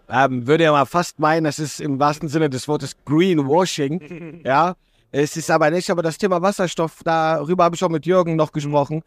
Ähm, 0.08 0.46
würde 0.46 0.64
ja 0.64 0.72
mal 0.72 0.86
fast 0.86 1.18
meinen, 1.18 1.44
das 1.44 1.58
ist 1.58 1.80
im 1.80 2.00
wahrsten 2.00 2.30
Sinne 2.30 2.48
des 2.48 2.66
Wortes 2.66 2.96
Greenwashing. 3.04 4.40
ja, 4.44 4.74
es 5.16 5.36
ist 5.36 5.48
aber 5.48 5.70
nicht, 5.70 5.88
aber 5.90 6.02
das 6.02 6.18
Thema 6.18 6.42
Wasserstoff, 6.42 7.02
darüber 7.04 7.62
habe 7.62 7.76
ich 7.76 7.84
auch 7.84 7.88
mit 7.88 8.04
Jürgen 8.04 8.34
noch 8.34 8.50
gesprochen. 8.50 9.02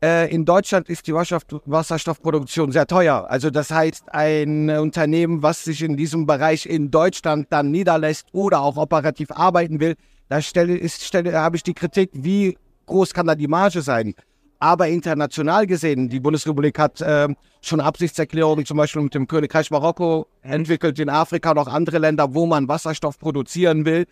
Äh, 0.00 0.32
in 0.32 0.44
Deutschland 0.44 0.88
ist 0.88 1.08
die 1.08 1.12
Wasserstoffproduktion 1.12 2.70
sehr 2.70 2.86
teuer. 2.86 3.26
Also 3.28 3.50
das 3.50 3.72
heißt, 3.72 4.14
ein 4.14 4.70
Unternehmen, 4.70 5.42
was 5.42 5.64
sich 5.64 5.82
in 5.82 5.96
diesem 5.96 6.24
Bereich 6.24 6.66
in 6.66 6.92
Deutschland 6.92 7.48
dann 7.50 7.72
niederlässt 7.72 8.28
oder 8.30 8.60
auch 8.60 8.76
operativ 8.76 9.32
arbeiten 9.32 9.80
will, 9.80 9.96
da 10.28 10.40
stelle, 10.40 10.76
ist, 10.76 11.02
stelle, 11.02 11.32
habe 11.32 11.56
ich 11.56 11.64
die 11.64 11.74
Kritik, 11.74 12.10
wie 12.12 12.56
groß 12.86 13.12
kann 13.12 13.26
da 13.26 13.34
die 13.34 13.48
Marge 13.48 13.82
sein? 13.82 14.14
Aber 14.60 14.86
international 14.86 15.66
gesehen, 15.66 16.08
die 16.08 16.20
Bundesrepublik 16.20 16.78
hat 16.78 17.00
äh, 17.00 17.26
schon 17.60 17.80
Absichtserklärungen 17.80 18.64
zum 18.66 18.76
Beispiel 18.76 19.02
mit 19.02 19.14
dem 19.16 19.26
Königreich 19.26 19.72
Marokko 19.72 20.28
entwickelt, 20.42 21.00
in 21.00 21.08
Afrika 21.08 21.50
auch 21.56 21.66
andere 21.66 21.98
Länder, 21.98 22.34
wo 22.34 22.46
man 22.46 22.68
Wasserstoff 22.68 23.18
produzieren 23.18 23.84
will 23.84 24.06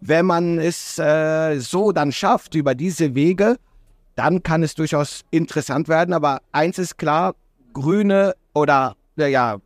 wenn 0.00 0.26
man 0.26 0.58
es 0.58 0.98
äh, 0.98 1.58
so 1.58 1.92
dann 1.92 2.12
schafft 2.12 2.54
über 2.54 2.74
diese 2.74 3.14
Wege, 3.14 3.56
dann 4.16 4.42
kann 4.42 4.62
es 4.62 4.74
durchaus 4.74 5.22
interessant 5.30 5.88
werden. 5.88 6.14
Aber 6.14 6.40
eins 6.52 6.78
ist 6.78 6.98
klar, 6.98 7.34
grüne 7.72 8.34
oder 8.54 8.96
ja, 9.16 9.58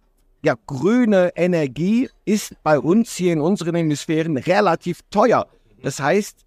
ja, 0.43 0.55
grüne 0.67 1.33
Energie 1.37 2.11
ist 2.25 2.55
bei 2.63 2.79
uns 2.79 3.15
hier 3.15 3.33
in 3.33 3.41
unseren 3.41 3.75
Hemisphären 3.77 4.37
relativ 4.37 5.01
teuer. 5.11 5.47
Das 5.83 6.01
heißt, 6.01 6.45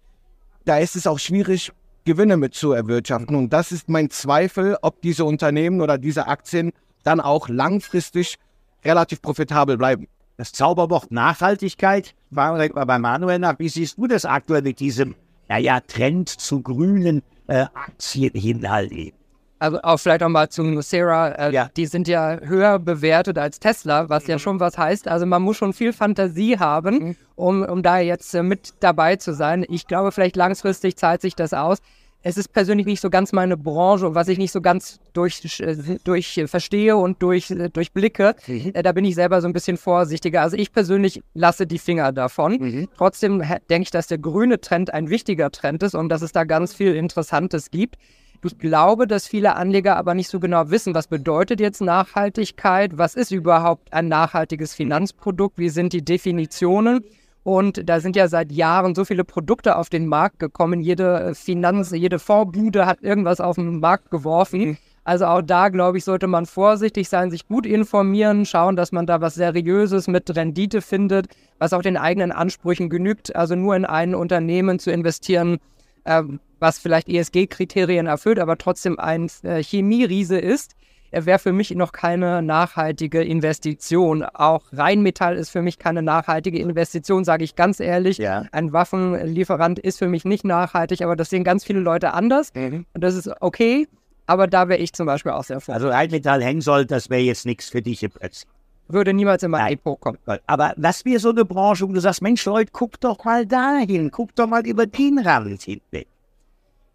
da 0.64 0.78
ist 0.78 0.94
es 0.96 1.06
auch 1.06 1.18
schwierig, 1.18 1.72
Gewinne 2.04 2.36
mit 2.36 2.54
zu 2.54 2.72
erwirtschaften. 2.72 3.36
Und 3.36 3.52
das 3.52 3.72
ist 3.72 3.88
mein 3.88 4.10
Zweifel, 4.10 4.76
ob 4.82 5.02
diese 5.02 5.24
Unternehmen 5.24 5.80
oder 5.80 5.98
diese 5.98 6.26
Aktien 6.26 6.72
dann 7.02 7.20
auch 7.20 7.48
langfristig 7.48 8.36
relativ 8.84 9.20
profitabel 9.20 9.76
bleiben 9.76 10.06
das 10.38 10.52
Zauberwort 10.52 11.10
Nachhaltigkeit. 11.10 12.14
Fragen 12.32 12.58
wir 12.58 12.74
mal 12.74 12.84
bei 12.84 12.98
Manuel 12.98 13.38
nach. 13.38 13.58
Wie 13.58 13.68
siehst 13.68 13.98
du 13.98 14.06
das 14.06 14.24
aktuell 14.24 14.62
mit 14.62 14.80
diesem, 14.80 15.14
naja, 15.48 15.80
Trend 15.80 16.28
zu 16.28 16.60
grünen 16.62 17.22
äh, 17.46 17.66
Aktien 17.74 18.32
hin 18.34 18.68
halt 18.68 18.92
eben? 18.92 19.16
Also 19.60 19.80
auch 19.82 19.96
vielleicht 19.96 20.22
auch 20.22 20.28
mal 20.28 20.48
zu 20.48 20.62
Nucera, 20.62 21.30
äh, 21.30 21.52
ja. 21.52 21.68
die 21.76 21.86
sind 21.86 22.06
ja 22.06 22.38
höher 22.40 22.78
bewertet 22.78 23.38
als 23.38 23.58
Tesla, 23.58 24.08
was 24.08 24.24
mhm. 24.24 24.30
ja 24.30 24.38
schon 24.38 24.60
was 24.60 24.78
heißt. 24.78 25.08
Also 25.08 25.26
man 25.26 25.42
muss 25.42 25.56
schon 25.56 25.72
viel 25.72 25.92
Fantasie 25.92 26.58
haben, 26.58 26.98
mhm. 26.98 27.16
um, 27.34 27.62
um 27.62 27.82
da 27.82 27.98
jetzt 27.98 28.34
äh, 28.34 28.42
mit 28.42 28.74
dabei 28.80 29.16
zu 29.16 29.34
sein. 29.34 29.64
Ich 29.68 29.86
glaube, 29.88 30.12
vielleicht 30.12 30.36
langfristig 30.36 30.96
zahlt 30.96 31.22
sich 31.22 31.34
das 31.34 31.52
aus. 31.52 31.78
Es 32.22 32.36
ist 32.36 32.52
persönlich 32.52 32.86
nicht 32.86 33.00
so 33.00 33.10
ganz 33.10 33.32
meine 33.32 33.56
Branche 33.56 34.06
und 34.06 34.14
was 34.14 34.28
ich 34.28 34.38
nicht 34.38 34.52
so 34.52 34.60
ganz 34.60 34.98
durch, 35.12 35.60
äh, 35.60 35.76
durch 36.02 36.42
verstehe 36.46 36.96
und 36.96 37.22
durch, 37.22 37.50
äh, 37.50 37.68
durchblicke, 37.68 38.34
mhm. 38.46 38.72
Äh, 38.74 38.82
da 38.82 38.92
bin 38.92 39.04
ich 39.04 39.14
selber 39.14 39.40
so 39.40 39.46
ein 39.46 39.52
bisschen 39.52 39.76
vorsichtiger. 39.76 40.42
Also 40.42 40.56
ich 40.56 40.72
persönlich 40.72 41.22
lasse 41.34 41.66
die 41.66 41.78
Finger 41.78 42.12
davon. 42.12 42.52
Mhm. 42.58 42.88
Trotzdem 42.96 43.42
denke 43.70 43.82
ich, 43.82 43.90
dass 43.90 44.08
der 44.08 44.18
grüne 44.18 44.60
Trend 44.60 44.92
ein 44.92 45.10
wichtiger 45.10 45.50
Trend 45.50 45.82
ist 45.82 45.94
und 45.94 46.08
dass 46.08 46.22
es 46.22 46.32
da 46.32 46.44
ganz 46.44 46.74
viel 46.74 46.94
Interessantes 46.94 47.70
gibt. 47.70 47.96
Ich 48.44 48.58
glaube, 48.58 49.06
dass 49.06 49.26
viele 49.26 49.56
Anleger 49.56 49.96
aber 49.96 50.14
nicht 50.14 50.28
so 50.28 50.38
genau 50.38 50.70
wissen, 50.70 50.94
was 50.94 51.08
bedeutet 51.08 51.60
jetzt 51.60 51.80
Nachhaltigkeit, 51.80 52.96
was 52.96 53.14
ist 53.14 53.32
überhaupt 53.32 53.92
ein 53.92 54.08
nachhaltiges 54.08 54.74
Finanzprodukt, 54.74 55.58
wie 55.58 55.70
sind 55.70 55.92
die 55.92 56.04
Definitionen. 56.04 57.04
Und 57.42 57.88
da 57.88 58.00
sind 58.00 58.16
ja 58.16 58.28
seit 58.28 58.52
Jahren 58.52 58.94
so 58.94 59.04
viele 59.04 59.24
Produkte 59.24 59.76
auf 59.76 59.88
den 59.88 60.06
Markt 60.06 60.38
gekommen. 60.38 60.80
Jede 60.80 61.20
äh, 61.20 61.34
Finanz, 61.34 61.90
jede 61.92 62.18
Vorbude 62.18 62.86
hat 62.86 63.02
irgendwas 63.02 63.40
auf 63.40 63.56
den 63.56 63.80
Markt 63.80 64.10
geworfen. 64.10 64.60
Mhm. 64.60 64.76
Also 65.04 65.24
auch 65.24 65.40
da, 65.40 65.70
glaube 65.70 65.96
ich, 65.96 66.04
sollte 66.04 66.26
man 66.26 66.44
vorsichtig 66.44 67.08
sein, 67.08 67.30
sich 67.30 67.48
gut 67.48 67.64
informieren, 67.64 68.44
schauen, 68.44 68.76
dass 68.76 68.92
man 68.92 69.06
da 69.06 69.22
was 69.22 69.36
Seriöses 69.36 70.06
mit 70.06 70.36
Rendite 70.36 70.82
findet, 70.82 71.28
was 71.58 71.72
auch 71.72 71.80
den 71.80 71.96
eigenen 71.96 72.30
Ansprüchen 72.30 72.90
genügt. 72.90 73.34
Also 73.34 73.54
nur 73.54 73.74
in 73.74 73.86
ein 73.86 74.14
Unternehmen 74.14 74.78
zu 74.78 74.90
investieren, 74.90 75.60
äh, 76.04 76.22
was 76.58 76.78
vielleicht 76.78 77.08
ESG-Kriterien 77.08 78.06
erfüllt, 78.06 78.38
aber 78.38 78.58
trotzdem 78.58 78.98
ein 78.98 79.30
äh, 79.44 79.62
Chemieriese 79.62 80.38
ist, 80.38 80.74
wäre 81.10 81.38
für 81.38 81.52
mich 81.52 81.70
noch 81.70 81.92
keine 81.92 82.42
nachhaltige 82.42 83.22
Investition. 83.22 84.22
Auch 84.22 84.64
Rheinmetall 84.72 85.36
ist 85.36 85.50
für 85.50 85.62
mich 85.62 85.78
keine 85.78 86.02
nachhaltige 86.02 86.58
Investition, 86.58 87.24
sage 87.24 87.44
ich 87.44 87.56
ganz 87.56 87.80
ehrlich. 87.80 88.18
Ja. 88.18 88.44
Ein 88.52 88.72
Waffenlieferant 88.72 89.78
ist 89.78 89.98
für 89.98 90.08
mich 90.08 90.24
nicht 90.24 90.44
nachhaltig, 90.44 91.02
aber 91.02 91.16
das 91.16 91.30
sehen 91.30 91.44
ganz 91.44 91.64
viele 91.64 91.80
Leute 91.80 92.12
anders. 92.12 92.52
Mhm. 92.54 92.86
Und 92.94 93.04
das 93.04 93.14
ist 93.14 93.30
okay, 93.40 93.88
aber 94.26 94.46
da 94.46 94.68
wäre 94.68 94.80
ich 94.80 94.92
zum 94.92 95.06
Beispiel 95.06 95.32
auch 95.32 95.44
sehr 95.44 95.60
froh. 95.60 95.72
Also 95.72 95.88
Rheinmetall 95.88 96.42
Hensoldt, 96.42 96.90
das 96.90 97.08
wäre 97.10 97.22
jetzt 97.22 97.46
nichts 97.46 97.70
für 97.70 97.82
dich 97.82 98.02
im 98.02 98.10
Prinzip. 98.10 98.48
Würde 98.88 99.12
niemals 99.12 99.42
in 99.42 99.50
mein. 99.50 99.68
Depot 99.68 100.00
kommen. 100.00 100.18
Aber 100.46 100.72
was 100.76 101.04
wäre 101.04 101.18
so 101.18 101.30
eine 101.30 101.44
Branche, 101.44 101.86
wo 101.86 101.92
du 101.92 102.00
sagst, 102.00 102.22
Mensch 102.22 102.44
Leute, 102.46 102.70
guck 102.72 102.98
doch 103.00 103.22
mal 103.24 103.46
dahin, 103.46 104.10
guck 104.10 104.34
doch 104.34 104.46
mal 104.46 104.66
über 104.66 104.86
den 104.86 105.18
Rand 105.18 105.62
hinweg. 105.62 106.08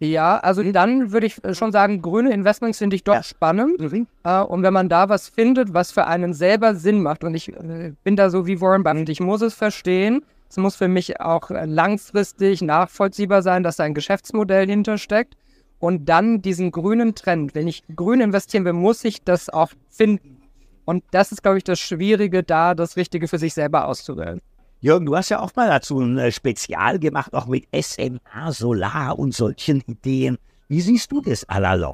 Ja, 0.04 0.38
also 0.38 0.64
dann 0.64 1.14
würde 1.14 1.28
ich 1.28 1.38
schon 1.54 1.72
sagen, 1.72 2.02
grüne 2.02 2.34
Investments 2.34 2.80
finde 2.80 2.98
ich 2.98 3.06
doch 3.06 3.16
ja. 3.16 3.24
spannend. 3.24 3.80
Mhm. 3.80 4.08
Äh, 4.26 4.42
und 4.42 4.62
wenn 4.62 4.74
man 4.74 4.90
da 4.90 5.08
was 5.08 5.30
findet, 5.30 5.74
was 5.74 5.92
für 5.92 6.06
einen 6.08 6.34
selber 6.34 6.76
Sinn 6.76 7.02
macht, 7.02 7.24
und 7.24 7.34
ich 7.36 7.50
äh, 7.54 7.94
bin 8.04 8.18
da 8.18 8.30
so 8.30 8.46
wie 8.46 8.60
Warren 8.60 8.84
Buffett, 8.84 9.08
ich 9.08 9.22
muss 9.22 9.42
es 9.42 9.54
verstehen. 9.54 10.26
Es 10.50 10.58
muss 10.58 10.76
für 10.76 10.90
mich 10.90 11.20
auch 11.22 11.50
langfristig 11.50 12.62
nachvollziehbar 12.62 13.42
sein, 13.42 13.64
dass 13.64 13.78
da 13.78 13.86
ein 13.86 13.94
Geschäftsmodell 13.94 14.68
hintersteckt. 14.68 15.36
Und 15.80 16.08
dann 16.08 16.42
diesen 16.42 16.72
grünen 16.72 17.16
Trend. 17.16 17.56
Wenn 17.56 17.68
ich 17.68 17.84
grün 17.96 18.22
investieren 18.22 18.64
will, 18.66 18.74
muss 18.74 19.04
ich 19.04 19.24
das 19.24 19.50
auch 19.50 19.72
finden. 19.90 20.42
Und 20.86 21.04
das 21.12 21.32
ist, 21.32 21.44
glaube 21.44 21.58
ich, 21.58 21.64
das 21.64 21.80
Schwierige, 21.80 22.44
da 22.44 22.76
das 22.76 22.98
Richtige 22.98 23.28
für 23.28 23.38
sich 23.38 23.54
selber 23.54 23.88
auszuwählen. 23.88 24.42
Jürgen, 24.84 25.06
du 25.06 25.16
hast 25.16 25.30
ja 25.30 25.40
auch 25.40 25.56
mal 25.56 25.70
dazu 25.70 26.02
ein 26.02 26.18
äh, 26.18 26.30
Spezial 26.30 27.00
gemacht, 27.00 27.34
auch 27.34 27.48
mit 27.48 27.70
SMA, 27.74 28.52
Solar 28.52 29.18
und 29.18 29.34
solchen 29.34 29.80
Ideen. 29.88 30.38
Wie 30.68 30.82
siehst 30.82 31.10
du 31.10 31.22
das, 31.22 31.48
Alalo? 31.48 31.94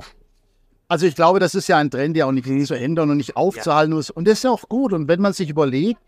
Also 0.88 1.06
ich 1.06 1.14
glaube, 1.14 1.40
das 1.40 1.54
ist 1.54 1.68
ja 1.68 1.78
ein 1.78 1.92
Trend, 1.92 2.16
der 2.16 2.26
auch 2.26 2.32
nicht 2.32 2.48
zu 2.66 2.74
ändern 2.74 3.12
und 3.12 3.18
nicht 3.18 3.38
aufzuhalten 3.38 3.94
ja. 3.94 4.00
ist. 4.00 4.10
Und 4.10 4.28
das 4.28 4.40
ist 4.40 4.44
ja 4.46 4.50
auch 4.50 4.68
gut. 4.68 4.92
Und 4.94 5.08
wenn 5.08 5.22
man 5.22 5.34
sich 5.34 5.52
überlegt, 5.52 6.00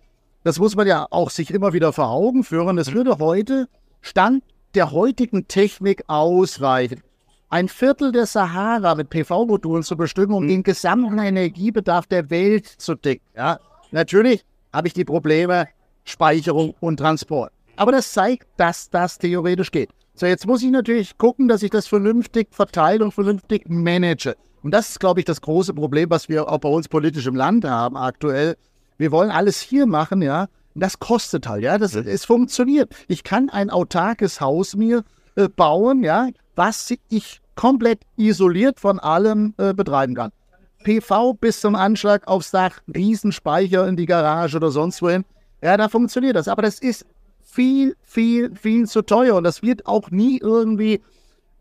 das 0.44 0.58
muss 0.58 0.76
man 0.76 0.88
ja 0.88 1.06
auch 1.12 1.30
sich 1.30 1.52
immer 1.52 1.72
wieder 1.72 1.94
vor 1.94 2.10
Augen 2.10 2.44
führen, 2.44 2.78
das 2.78 2.94
würde 2.94 3.20
heute 3.20 3.68
Stand 4.02 4.44
der 4.74 4.90
heutigen 4.90 5.48
Technik 5.48 6.04
ausreichen. 6.08 7.04
Ein 7.52 7.68
Viertel 7.68 8.12
der 8.12 8.26
Sahara 8.26 8.96
mit 8.96 9.12
PV-Modulen 9.12 9.84
zu 9.84 9.96
bestimmen, 9.96 10.34
um 10.34 10.46
mhm. 10.46 10.48
den 10.48 10.64
gesamten 10.64 11.20
Energiebedarf 11.20 12.08
der 12.08 12.32
Welt 12.32 12.66
zu 12.66 12.96
decken. 12.96 13.28
Ja, 13.36 13.60
natürlich 13.92 14.44
habe 14.74 14.88
ich 14.88 14.96
die 14.96 15.06
Probleme 15.06 15.68
Speicherung 16.04 16.76
und 16.80 16.98
Transport. 16.98 17.52
Aber 17.76 17.92
das 17.92 18.12
zeigt, 18.14 18.48
dass 18.58 18.90
das 18.90 19.18
theoretisch 19.18 19.72
geht. 19.72 19.90
So, 20.14 20.26
jetzt 20.26 20.46
muss 20.46 20.62
ich 20.62 20.70
natürlich 20.70 21.18
gucken, 21.18 21.48
dass 21.48 21.64
ich 21.64 21.72
das 21.72 21.88
vernünftig 21.88 22.50
verteile 22.52 23.04
und 23.04 23.12
vernünftig 23.12 23.68
manage. 23.70 24.36
Und 24.62 24.72
das 24.72 24.90
ist, 24.90 25.00
glaube 25.00 25.22
ich, 25.22 25.26
das 25.26 25.42
große 25.42 25.74
Problem, 25.74 26.10
was 26.10 26.30
wir 26.30 26.48
auch 26.50 26.60
bei 26.60 26.70
uns 26.70 26.88
politisch 26.88 27.26
im 27.26 27.36
Land 27.36 27.66
haben 27.66 27.98
aktuell. 27.98 28.56
Wir 28.98 29.12
wollen 29.12 29.32
alles 29.32 29.62
hier 29.62 29.88
machen, 29.88 30.22
ja. 30.22 30.48
Und 30.74 30.84
das 30.84 31.00
kostet 31.00 31.48
halt, 31.48 31.64
ja. 31.64 31.78
Das, 31.78 31.96
es 31.96 32.26
funktioniert. 32.26 32.94
Ich 33.08 33.24
kann 33.24 33.50
ein 33.50 33.70
autarkes 33.70 34.42
Haus 34.42 34.76
mir 34.76 35.04
äh, 35.36 35.48
bauen, 35.50 36.04
ja, 36.04 36.28
was 36.56 36.94
ich 37.10 37.42
komplett 37.56 38.02
isoliert 38.18 38.80
von 38.80 39.00
allem 39.00 39.54
äh, 39.58 39.74
betreiben 39.74 40.14
kann. 40.14 40.32
PV 40.84 41.34
bis 41.34 41.62
zum 41.62 41.76
Anschlag 41.76 42.28
aufs 42.28 42.52
Dach, 42.52 42.80
Riesenspeicher 42.94 43.88
in 43.88 43.96
die 43.96 44.06
Garage 44.06 44.58
oder 44.58 44.72
sonst 44.72 45.02
wohin. 45.02 45.26
Ja, 45.62 45.78
da 45.78 45.90
funktioniert 45.90 46.36
das. 46.36 46.48
Aber 46.48 46.62
das 46.62 46.80
ist 46.80 47.06
viel, 47.42 47.96
viel, 48.02 48.56
viel 48.56 48.88
zu 48.88 49.02
teuer 49.02 49.36
und 49.36 49.44
das 49.44 49.62
wird 49.62 49.86
auch 49.86 50.10
nie 50.10 50.40
irgendwie 50.40 51.02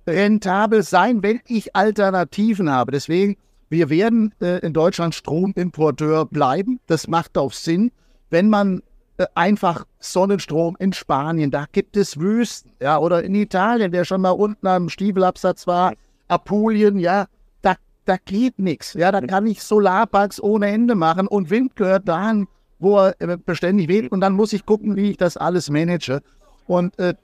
rentabel 0.06 0.82
sein, 0.82 1.22
wenn 1.22 1.40
ich 1.46 1.74
Alternativen 1.76 2.70
habe. 2.70 2.92
Deswegen, 2.92 3.36
wir 3.68 3.90
werden 3.90 4.34
äh, 4.40 4.58
in 4.60 4.72
Deutschland 4.72 5.14
Stromimporteur 5.14 6.26
bleiben. 6.26 6.80
Das 6.86 7.08
macht 7.08 7.36
auch 7.36 7.52
Sinn, 7.52 7.92
wenn 8.30 8.48
man 8.48 8.82
äh, 9.18 9.26
einfach 9.34 9.84
Sonnenstrom 9.98 10.76
in 10.78 10.92
Spanien, 10.92 11.50
da 11.50 11.66
gibt 11.70 11.96
es 11.96 12.18
Wüsten, 12.18 12.72
ja, 12.80 12.98
oder 12.98 13.22
in 13.22 13.34
Italien, 13.34 13.92
der 13.92 14.04
schon 14.04 14.22
mal 14.22 14.30
unten 14.30 14.66
am 14.66 14.88
Stiefelabsatz 14.88 15.66
war, 15.66 15.92
Apulien, 16.28 16.98
ja, 16.98 17.26
da, 17.62 17.74
da 18.06 18.16
geht 18.24 18.58
nichts. 18.58 18.94
Ja, 18.94 19.12
da 19.12 19.20
kann 19.20 19.46
ich 19.46 19.62
Solarparks 19.62 20.40
ohne 20.40 20.68
Ende 20.68 20.94
machen 20.94 21.26
und 21.26 21.50
Wind 21.50 21.76
gehört 21.76 22.08
dahin 22.08 22.46
wo 22.80 22.98
er 22.98 23.14
äh, 23.20 23.36
beständig 23.36 23.88
wählt 23.88 24.10
und 24.10 24.20
dann 24.20 24.32
muss 24.32 24.52
ich 24.52 24.66
gucken, 24.66 24.96
wie 24.96 25.10
ich 25.10 25.16
das 25.16 25.36
alles 25.36 25.70
manage. 25.70 26.22
Und 26.66 26.98
äh, 26.98 27.14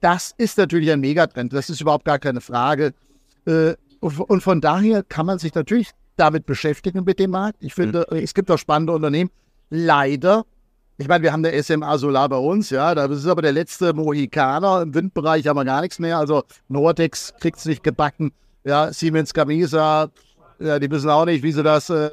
das 0.00 0.34
ist 0.38 0.58
natürlich 0.58 0.90
ein 0.90 1.00
Megatrend, 1.00 1.52
das 1.52 1.70
ist 1.70 1.80
überhaupt 1.80 2.04
gar 2.04 2.18
keine 2.18 2.40
Frage. 2.40 2.94
Äh, 3.46 3.74
und 4.00 4.42
von 4.42 4.60
daher 4.60 5.02
kann 5.02 5.26
man 5.26 5.40
sich 5.40 5.54
natürlich 5.54 5.90
damit 6.16 6.46
beschäftigen 6.46 7.04
mit 7.04 7.18
dem 7.18 7.30
Markt. 7.32 7.58
Ich 7.60 7.74
finde, 7.74 8.06
mhm. 8.10 8.18
es 8.18 8.34
gibt 8.34 8.50
auch 8.50 8.58
spannende 8.58 8.92
Unternehmen. 8.92 9.30
Leider, 9.70 10.44
ich 10.98 11.08
meine, 11.08 11.22
wir 11.24 11.32
haben 11.32 11.42
der 11.42 11.60
SMA 11.62 11.98
Solar 11.98 12.28
bei 12.28 12.36
uns, 12.36 12.70
ja, 12.70 12.94
das 12.94 13.10
ist 13.10 13.26
aber 13.26 13.42
der 13.42 13.52
letzte 13.52 13.92
Mohikaner. 13.92 14.82
Im 14.82 14.94
Windbereich 14.94 15.46
haben 15.46 15.56
wir 15.56 15.64
gar 15.64 15.80
nichts 15.80 15.98
mehr. 15.98 16.18
Also 16.18 16.44
Nordex 16.68 17.34
kriegt 17.40 17.58
es 17.58 17.64
nicht 17.64 17.82
gebacken. 17.82 18.32
Ja, 18.64 18.92
Siemens 18.92 19.34
Gamesa, 19.34 20.10
ja, 20.58 20.78
die 20.78 20.90
wissen 20.90 21.10
auch 21.10 21.24
nicht, 21.24 21.42
wie 21.42 21.52
sie 21.52 21.62
das 21.62 21.90
äh, 21.90 22.10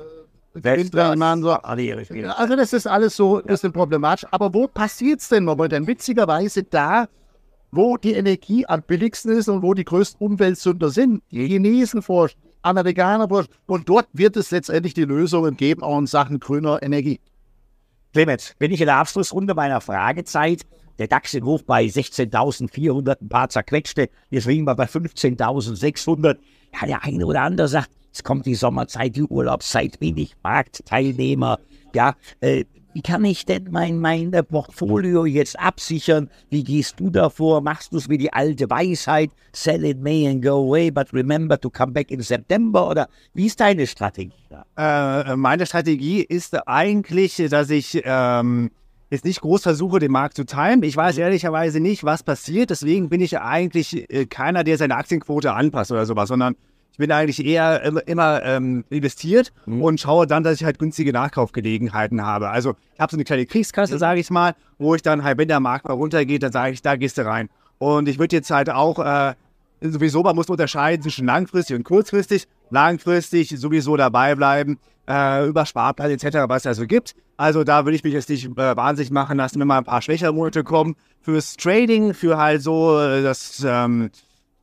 Windrädern 0.56 1.42
so. 1.42 1.52
Also 1.52 2.56
das 2.56 2.74
ist 2.74 2.88
alles 2.88 3.16
so, 3.16 3.42
das 3.42 3.64
ist 3.64 3.74
problematisch. 3.74 4.26
Aber 4.32 4.54
wo 4.54 4.68
passiert 4.68 5.20
es 5.20 5.30
denn 5.30 5.44
momentan? 5.44 5.86
Witzigerweise 5.86 6.64
da, 6.64 7.08
wo 7.72 7.98
die 7.98 8.14
Energie 8.14 8.66
am 8.66 8.82
billigsten 8.82 9.32
ist 9.32 9.50
und 9.50 9.62
wo 9.62 9.74
die 9.74 9.84
größten 9.84 10.26
Umweltsünder 10.26 10.90
sind. 10.90 11.22
Die 11.32 11.46
Chinesen 11.46 12.02
forschen, 12.02 12.40
Amerikaner 12.62 13.28
forschen. 13.28 13.52
Und 13.66 13.90
dort 13.90 14.08
wird 14.14 14.38
es 14.38 14.52
letztendlich 14.52 14.94
die 14.94 15.04
Lösungen 15.04 15.58
geben, 15.58 15.84
auch 15.84 16.00
in 16.00 16.08
Sachen 16.08 16.40
grüner 16.40 16.82
Energie. 16.82 17.20
Clemens, 18.14 18.56
bin 18.58 18.72
ich 18.72 18.80
in 18.80 18.88
der 18.88 18.96
Abschlussrunde 18.96 19.54
meiner 19.54 19.82
Fragezeit. 19.82 20.62
Der 21.00 21.08
DAX 21.08 21.34
ist 21.34 21.44
hoch 21.44 21.62
bei 21.64 21.84
16.400, 21.84 23.22
ein 23.22 23.28
paar 23.28 23.50
zerquetschte. 23.50 24.10
Jetzt 24.30 24.48
liegen 24.48 24.64
wir 24.64 24.76
bei 24.76 24.86
15.600. 24.86 26.38
Ja, 26.74 26.88
der 26.88 27.04
eine 27.04 27.26
oder 27.26 27.42
andere 27.42 27.68
sagt, 27.68 27.90
es 28.16 28.24
kommt 28.24 28.46
die 28.46 28.56
Sommerzeit, 28.56 29.18
die 29.18 29.24
Urlaubszeit, 29.24 30.00
wenig 30.00 30.36
Marktteilnehmer. 30.42 31.60
Ja, 31.94 32.16
äh, 32.40 32.64
wie 32.94 33.02
kann 33.02 33.26
ich 33.26 33.46
denn 33.46 33.68
mein, 33.72 34.00
mein 34.00 34.32
Portfolio 34.32 35.26
jetzt 35.26 35.60
absichern? 35.60 36.30
Wie 36.50 36.64
gehst 36.64 36.98
du 36.98 37.10
davor? 37.10 37.60
Machst 37.60 37.92
du 37.92 37.98
es 37.98 38.08
wie 38.08 38.18
die 38.18 38.32
alte 38.32 38.70
Weisheit? 38.70 39.32
Sell 39.52 39.84
it 39.84 40.00
May 40.00 40.30
and 40.30 40.42
go 40.42 40.66
away, 40.66 40.90
but 40.90 41.12
remember 41.12 41.60
to 41.60 41.70
come 41.70 41.92
back 41.92 42.10
in 42.10 42.22
September? 42.22 42.90
Oder 42.90 43.10
wie 43.34 43.48
ist 43.48 43.60
deine 43.60 43.86
Strategie? 43.86 44.32
Äh, 44.78 45.36
meine 45.36 45.66
Strategie 45.66 46.22
ist 46.22 46.56
eigentlich, 46.70 47.36
dass 47.50 47.70
ich 47.70 48.02
ähm, 48.06 48.72
jetzt 49.10 49.26
nicht 49.26 49.42
groß 49.42 49.64
versuche, 49.64 50.00
den 50.00 50.14
Markt 50.14 50.38
zu 50.38 50.46
timen. 50.46 50.84
Ich 50.84 50.96
weiß 50.96 51.18
ehrlicherweise 51.18 51.82
nicht, 51.82 52.06
was 52.06 52.24
passiert. 52.24 52.70
Deswegen 52.70 53.10
bin 53.10 53.20
ich 53.20 53.38
eigentlich 53.40 54.10
äh, 54.10 54.26
keiner, 54.26 54.64
der 54.64 54.78
seine 54.78 54.96
Aktienquote 54.96 55.52
anpasst 55.52 55.92
oder 55.92 56.06
sowas, 56.06 56.30
sondern 56.30 56.56
ich 56.96 56.98
bin 56.98 57.12
eigentlich 57.12 57.46
eher 57.46 57.82
immer, 57.84 58.08
immer 58.08 58.42
ähm, 58.44 58.86
investiert 58.90 59.52
mhm. 59.66 59.82
und 59.82 60.00
schaue 60.00 60.28
dann, 60.28 60.44
dass 60.44 60.62
ich 60.62 60.64
halt 60.64 60.80
günstige 60.80 61.12
Nachkaufgelegenheiten 61.12 62.26
habe. 62.26 62.48
Also 62.52 62.76
ich 62.94 63.02
habe 63.02 63.12
so 63.12 63.18
eine 63.18 63.26
kleine 63.26 63.46
Kriegskasse, 63.46 63.96
mhm. 63.96 64.00
sage 64.00 64.22
ich 64.22 64.30
mal, 64.30 64.56
wo 64.78 64.96
ich 64.96 65.02
dann 65.02 65.26
halt, 65.26 65.38
wenn 65.38 65.50
der 65.50 65.60
Markt 65.60 65.90
mal 65.90 65.94
runtergeht, 65.94 66.42
dann 66.42 66.54
sage 66.54 66.72
ich, 66.72 66.82
da 66.82 66.96
gehst 66.96 67.18
du 67.18 67.26
rein. 67.26 67.50
Und 67.80 68.08
ich 68.08 68.18
würde 68.18 68.38
jetzt 68.38 68.50
halt 68.50 68.70
auch, 68.70 69.00
äh, 69.00 69.34
sowieso, 69.82 70.24
man 70.24 70.38
muss 70.38 70.48
unterscheiden 70.48 71.04
zwischen 71.04 71.26
langfristig 71.26 71.76
und 71.76 71.84
kurzfristig. 71.84 72.48
Langfristig 72.70 73.50
sowieso 73.50 73.98
dabei 73.98 74.34
bleiben, 74.36 74.80
äh, 75.10 75.46
über 75.46 75.66
Sparplan 75.66 76.12
etc., 76.12 76.48
was 76.48 76.62
es 76.62 76.68
also 76.68 76.88
gibt. 76.88 77.14
Also 77.36 77.66
da 77.66 77.84
würde 77.84 77.98
ich 77.98 78.06
mich 78.06 78.14
jetzt 78.14 78.30
nicht 78.30 78.46
äh, 78.46 78.78
wahnsinnig 78.78 79.12
machen 79.12 79.36
lassen, 79.36 79.60
wenn 79.60 79.68
mal 79.68 79.80
ein 79.80 79.84
paar 79.84 80.02
schwächere 80.02 80.34
Monate 80.34 80.64
kommen. 80.64 80.96
Fürs 81.20 81.58
Trading, 81.58 82.14
für 82.14 82.38
halt 82.38 82.62
so 82.62 82.98
äh, 82.98 83.22
das... 83.22 83.62
Ähm, 83.68 84.12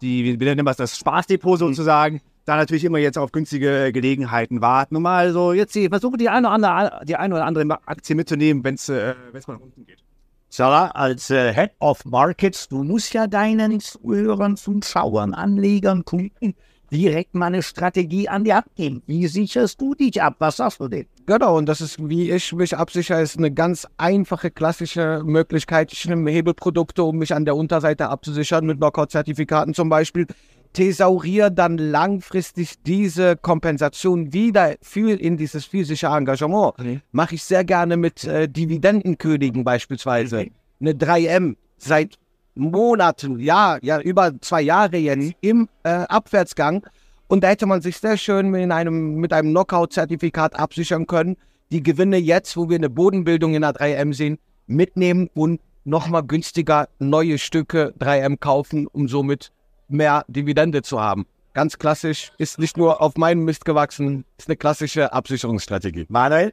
die, 0.03 0.39
wir 0.39 0.47
nennen 0.47 0.67
das 0.67 0.77
das 0.77 0.99
Spaßdepot 0.99 1.59
sozusagen, 1.59 2.21
da 2.45 2.57
natürlich 2.57 2.85
immer 2.85 2.99
jetzt 2.99 3.19
auf 3.19 3.33
günstige 3.33 3.93
Gelegenheiten 3.93 4.61
warten 4.61 4.97
und 4.97 5.03
mal 5.03 5.33
so 5.33 5.53
jetzt 5.53 5.75
die, 5.75 5.89
versuchen 5.89 6.19
die 6.19 6.29
eine 6.29 6.49
oder 6.49 6.55
andere, 6.55 7.05
die 7.07 7.17
eine 7.17 7.35
oder 7.35 7.47
andere 7.47 7.79
Aktie 7.87 8.17
mitzunehmen, 8.17 8.65
wenn 8.65 8.75
es 8.75 8.89
äh, 8.89 9.15
mal 9.33 9.55
nach 9.55 9.61
unten 9.61 9.87
geht. 9.87 10.03
Sarah, 10.49 10.89
als 10.89 11.31
äh, 11.31 11.55
Head 11.55 11.71
of 11.79 12.05
Markets, 12.05 12.69
du 12.69 12.83
musst 12.83 13.15
ja 13.15 13.27
deinen 13.27 13.81
Zuhörern, 13.81 14.57
Zuschauern, 14.57 15.33
Anlegern, 15.33 16.05
Kunden 16.05 16.55
direkt 16.93 17.35
mal 17.35 17.47
eine 17.47 17.63
Strategie 17.63 18.29
an 18.29 18.45
die 18.45 18.53
Hand 18.53 18.67
geben. 18.77 19.03
Wie 19.07 19.27
sicherst 19.27 19.81
du 19.81 19.95
dich 19.95 20.23
ab? 20.23 20.37
Was 20.39 20.59
sagst 20.59 20.81
du 20.81 20.89
denn? 20.89 21.07
Genau, 21.27 21.57
und 21.57 21.67
das 21.67 21.81
ist, 21.81 22.09
wie 22.09 22.31
ich 22.31 22.53
mich 22.53 22.77
absichere, 22.77 23.23
ist 23.23 23.39
eine 23.39 23.51
ganz 23.51 23.87
einfache, 23.97 24.51
klassische 24.51 25.23
Möglichkeit. 25.25 25.93
Ich 25.93 26.07
nehme 26.07 26.31
Hebelprodukte, 26.31 27.03
um 27.03 27.19
mich 27.19 27.35
an 27.35 27.45
der 27.45 27.57
Unterseite 27.57 28.09
abzusichern, 28.09 28.67
mit 28.67 28.79
Knockout-Zertifikaten 28.79 29.73
zum 29.73 29.89
Beispiel. 29.89 30.27
Thesauriere 30.73 31.53
dann 31.53 31.77
langfristig 31.77 32.83
diese 32.83 33.37
Kompensation 33.37 34.33
wieder 34.33 34.75
für 34.81 35.19
in 35.19 35.37
dieses 35.37 35.65
physische 35.65 36.07
Engagement. 36.07 36.75
Okay. 36.79 37.01
Mache 37.13 37.35
ich 37.35 37.45
sehr 37.45 37.65
gerne 37.65 37.97
mit 37.97 38.25
äh, 38.25 38.49
Dividendenkönigen 38.49 39.65
beispielsweise. 39.65 40.39
Okay. 40.39 40.53
Eine 40.81 40.93
3M 40.93 41.57
seit 41.77 42.19
Monaten, 42.55 43.39
ja, 43.39 43.79
ja, 43.83 44.01
über 44.01 44.33
zwei 44.41 44.63
Jahre 44.63 44.97
jetzt 44.97 45.35
im 45.41 45.69
äh, 45.85 45.91
Abwärtsgang. 45.91 46.87
Und 47.29 47.45
da 47.45 47.49
hätte 47.49 47.67
man 47.67 47.81
sich 47.81 47.97
sehr 47.97 48.17
schön 48.17 48.55
in 48.55 48.73
einem, 48.73 49.15
mit 49.15 49.33
einem 49.33 49.51
Knockout-Zertifikat 49.51 50.59
absichern 50.59 51.07
können. 51.07 51.37
Die 51.71 51.83
Gewinne 51.83 52.19
jetzt, 52.19 52.57
wo 52.57 52.69
wir 52.69 52.77
eine 52.77 52.91
Bodenbildung 52.91 53.55
in 53.55 53.63
der 53.63 53.73
3M 53.73 54.13
sehen, 54.13 54.39
mitnehmen 54.67 55.31
und 55.35 55.61
nochmal 55.85 56.23
günstiger 56.23 56.89
neue 56.99 57.39
Stücke 57.39 57.95
3M 57.99 58.39
kaufen, 58.39 58.87
um 58.87 59.09
somit 59.09 59.51
mehr 59.89 60.25
Dividende 60.29 60.83
zu 60.83 61.01
haben. 61.01 61.27
Ganz 61.55 61.79
klassisch, 61.79 62.33
ist 62.39 62.59
nicht 62.59 62.77
nur 62.77 63.03
auf 63.03 63.17
meinem 63.17 63.45
Mist 63.45 63.65
gewachsen, 63.65 64.25
ist 64.39 64.49
eine 64.49 64.57
klassische 64.57 65.13
Absicherungsstrategie. 65.13 66.07
Manuel? 66.09 66.53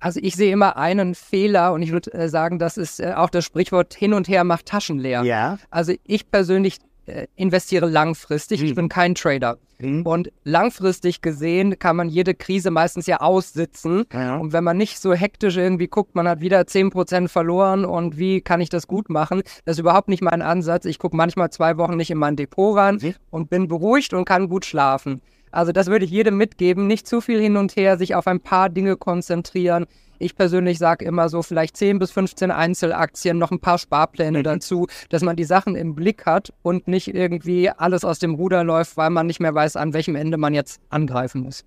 Also 0.00 0.18
ich 0.22 0.34
sehe 0.34 0.52
immer 0.52 0.76
einen 0.76 1.14
Fehler 1.14 1.72
und 1.72 1.82
ich 1.82 1.92
würde 1.92 2.12
äh, 2.14 2.28
sagen, 2.28 2.58
das 2.58 2.76
ist 2.78 3.00
äh, 3.00 3.12
auch 3.14 3.30
das 3.30 3.44
Sprichwort 3.44 3.94
hin 3.94 4.14
und 4.14 4.28
her 4.28 4.44
macht 4.44 4.66
Taschen 4.66 4.98
leer. 4.98 5.22
Ja. 5.22 5.58
Also 5.70 5.92
ich 6.04 6.30
persönlich 6.30 6.78
äh, 7.06 7.26
investiere 7.36 7.86
langfristig. 7.86 8.60
Mhm. 8.60 8.66
Ich 8.66 8.74
bin 8.74 8.88
kein 8.88 9.14
Trader. 9.14 9.58
Mhm. 9.78 10.02
Und 10.02 10.32
langfristig 10.44 11.22
gesehen 11.22 11.78
kann 11.78 11.96
man 11.96 12.08
jede 12.08 12.34
Krise 12.34 12.70
meistens 12.70 13.06
ja 13.06 13.20
aussitzen. 13.20 14.04
Ja. 14.12 14.36
Und 14.36 14.52
wenn 14.52 14.64
man 14.64 14.76
nicht 14.76 14.98
so 14.98 15.12
hektisch 15.12 15.56
irgendwie 15.56 15.88
guckt, 15.88 16.14
man 16.14 16.28
hat 16.28 16.40
wieder 16.40 16.60
10% 16.60 17.28
verloren 17.28 17.84
und 17.84 18.18
wie 18.18 18.40
kann 18.40 18.60
ich 18.60 18.68
das 18.68 18.86
gut 18.86 19.10
machen, 19.10 19.42
das 19.64 19.76
ist 19.76 19.80
überhaupt 19.80 20.08
nicht 20.08 20.22
mein 20.22 20.42
Ansatz. 20.42 20.84
Ich 20.84 20.98
gucke 20.98 21.16
manchmal 21.16 21.50
zwei 21.50 21.76
Wochen 21.76 21.96
nicht 21.96 22.10
in 22.10 22.18
mein 22.18 22.36
Depot 22.36 22.76
rein 22.76 22.98
mhm. 23.00 23.14
und 23.30 23.50
bin 23.50 23.68
beruhigt 23.68 24.14
und 24.14 24.24
kann 24.24 24.48
gut 24.48 24.64
schlafen. 24.64 25.20
Also 25.50 25.72
das 25.72 25.88
würde 25.88 26.04
ich 26.04 26.10
jedem 26.10 26.36
mitgeben. 26.36 26.86
Nicht 26.86 27.06
zu 27.06 27.20
viel 27.20 27.40
hin 27.40 27.56
und 27.56 27.76
her, 27.76 27.98
sich 27.98 28.14
auf 28.14 28.26
ein 28.26 28.40
paar 28.40 28.68
Dinge 28.68 28.96
konzentrieren. 28.96 29.86
Ich 30.18 30.36
persönlich 30.36 30.78
sage 30.78 31.04
immer 31.06 31.30
so 31.30 31.42
vielleicht 31.42 31.78
10 31.78 31.98
bis 31.98 32.10
15 32.10 32.50
Einzelaktien, 32.50 33.38
noch 33.38 33.50
ein 33.50 33.60
paar 33.60 33.78
Sparpläne 33.78 34.40
mhm. 34.40 34.44
dazu, 34.44 34.86
dass 35.08 35.22
man 35.22 35.34
die 35.34 35.44
Sachen 35.44 35.76
im 35.76 35.94
Blick 35.94 36.26
hat 36.26 36.52
und 36.62 36.88
nicht 36.88 37.08
irgendwie 37.14 37.70
alles 37.70 38.04
aus 38.04 38.18
dem 38.18 38.34
Ruder 38.34 38.62
läuft, 38.62 38.98
weil 38.98 39.08
man 39.08 39.26
nicht 39.26 39.40
mehr 39.40 39.54
weiß, 39.54 39.76
an 39.76 39.94
welchem 39.94 40.16
Ende 40.16 40.36
man 40.36 40.52
jetzt 40.52 40.80
angreifen 40.90 41.40
muss. 41.40 41.64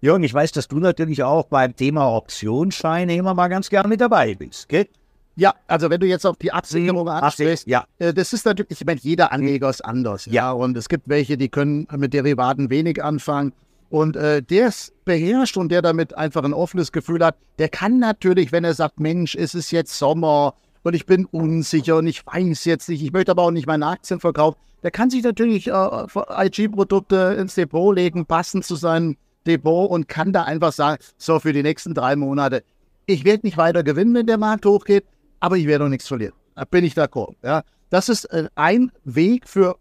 Jürgen, 0.00 0.24
ich 0.24 0.34
weiß, 0.34 0.50
dass 0.50 0.66
du 0.66 0.80
natürlich 0.80 1.22
auch 1.22 1.44
beim 1.44 1.76
Thema 1.76 2.12
Optionsscheine 2.16 3.14
immer 3.14 3.34
mal 3.34 3.46
ganz 3.46 3.70
gern 3.70 3.88
mit 3.88 4.00
dabei 4.00 4.34
bist, 4.34 4.68
gell? 4.68 4.88
Ja, 5.36 5.54
also 5.66 5.88
wenn 5.88 6.00
du 6.00 6.06
jetzt 6.06 6.26
auf 6.26 6.36
die 6.36 6.52
Absicherung 6.52 7.08
ansprichst, 7.08 7.66
ja. 7.66 7.84
Äh, 7.98 8.12
das 8.12 8.32
ist 8.32 8.44
natürlich, 8.44 8.80
ich 8.80 8.86
meine, 8.86 9.00
jeder 9.02 9.32
Anleger 9.32 9.70
ist 9.70 9.84
anders. 9.84 10.26
Ja. 10.26 10.32
ja. 10.32 10.52
Und 10.52 10.76
es 10.76 10.88
gibt 10.88 11.08
welche, 11.08 11.36
die 11.36 11.48
können 11.48 11.86
mit 11.96 12.12
Derivaten 12.12 12.70
wenig 12.70 13.02
anfangen. 13.02 13.52
Und 13.88 14.16
äh, 14.16 14.42
der 14.42 14.68
es 14.68 14.92
beherrscht 15.04 15.56
und 15.56 15.70
der 15.70 15.82
damit 15.82 16.14
einfach 16.14 16.44
ein 16.44 16.54
offenes 16.54 16.92
Gefühl 16.92 17.24
hat, 17.24 17.36
der 17.58 17.68
kann 17.68 17.98
natürlich, 17.98 18.50
wenn 18.50 18.64
er 18.64 18.74
sagt, 18.74 19.00
Mensch, 19.00 19.34
es 19.34 19.54
ist 19.54 19.70
jetzt 19.70 19.98
Sommer 19.98 20.54
und 20.82 20.94
ich 20.94 21.04
bin 21.04 21.26
unsicher 21.26 21.96
und 21.96 22.06
ich 22.06 22.26
weiß 22.26 22.64
jetzt 22.64 22.88
nicht, 22.88 23.02
ich 23.02 23.12
möchte 23.12 23.32
aber 23.32 23.42
auch 23.42 23.50
nicht 23.50 23.66
meine 23.66 23.86
Aktien 23.86 24.18
verkaufen, 24.18 24.56
der 24.82 24.90
kann 24.90 25.10
sich 25.10 25.22
natürlich 25.22 25.68
äh, 25.68 26.06
IG-Produkte 26.46 27.36
ins 27.38 27.54
Depot 27.54 27.94
legen, 27.94 28.24
passend 28.24 28.64
zu 28.64 28.76
seinem 28.76 29.16
Depot 29.46 29.90
und 29.90 30.08
kann 30.08 30.32
da 30.32 30.44
einfach 30.44 30.72
sagen, 30.72 31.02
so 31.18 31.38
für 31.38 31.52
die 31.52 31.62
nächsten 31.62 31.94
drei 31.94 32.16
Monate, 32.16 32.64
ich 33.06 33.24
werde 33.24 33.46
nicht 33.46 33.58
weiter 33.58 33.82
gewinnen, 33.82 34.14
wenn 34.14 34.26
der 34.26 34.38
Markt 34.38 34.64
hochgeht, 34.64 35.04
aber 35.42 35.56
ich 35.56 35.66
werde 35.66 35.84
auch 35.84 35.88
nichts 35.88 36.06
verlieren. 36.06 36.34
Da 36.54 36.64
bin 36.64 36.84
ich 36.84 36.94
d'accord. 36.94 37.34
Ja. 37.42 37.64
Das 37.90 38.08
ist 38.08 38.26
äh, 38.26 38.48
ein 38.54 38.92
Weg 39.04 39.48
für 39.48 39.76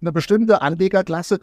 eine 0.00 0.10
bestimmte 0.10 0.60
Anlegerklasse. 0.60 1.38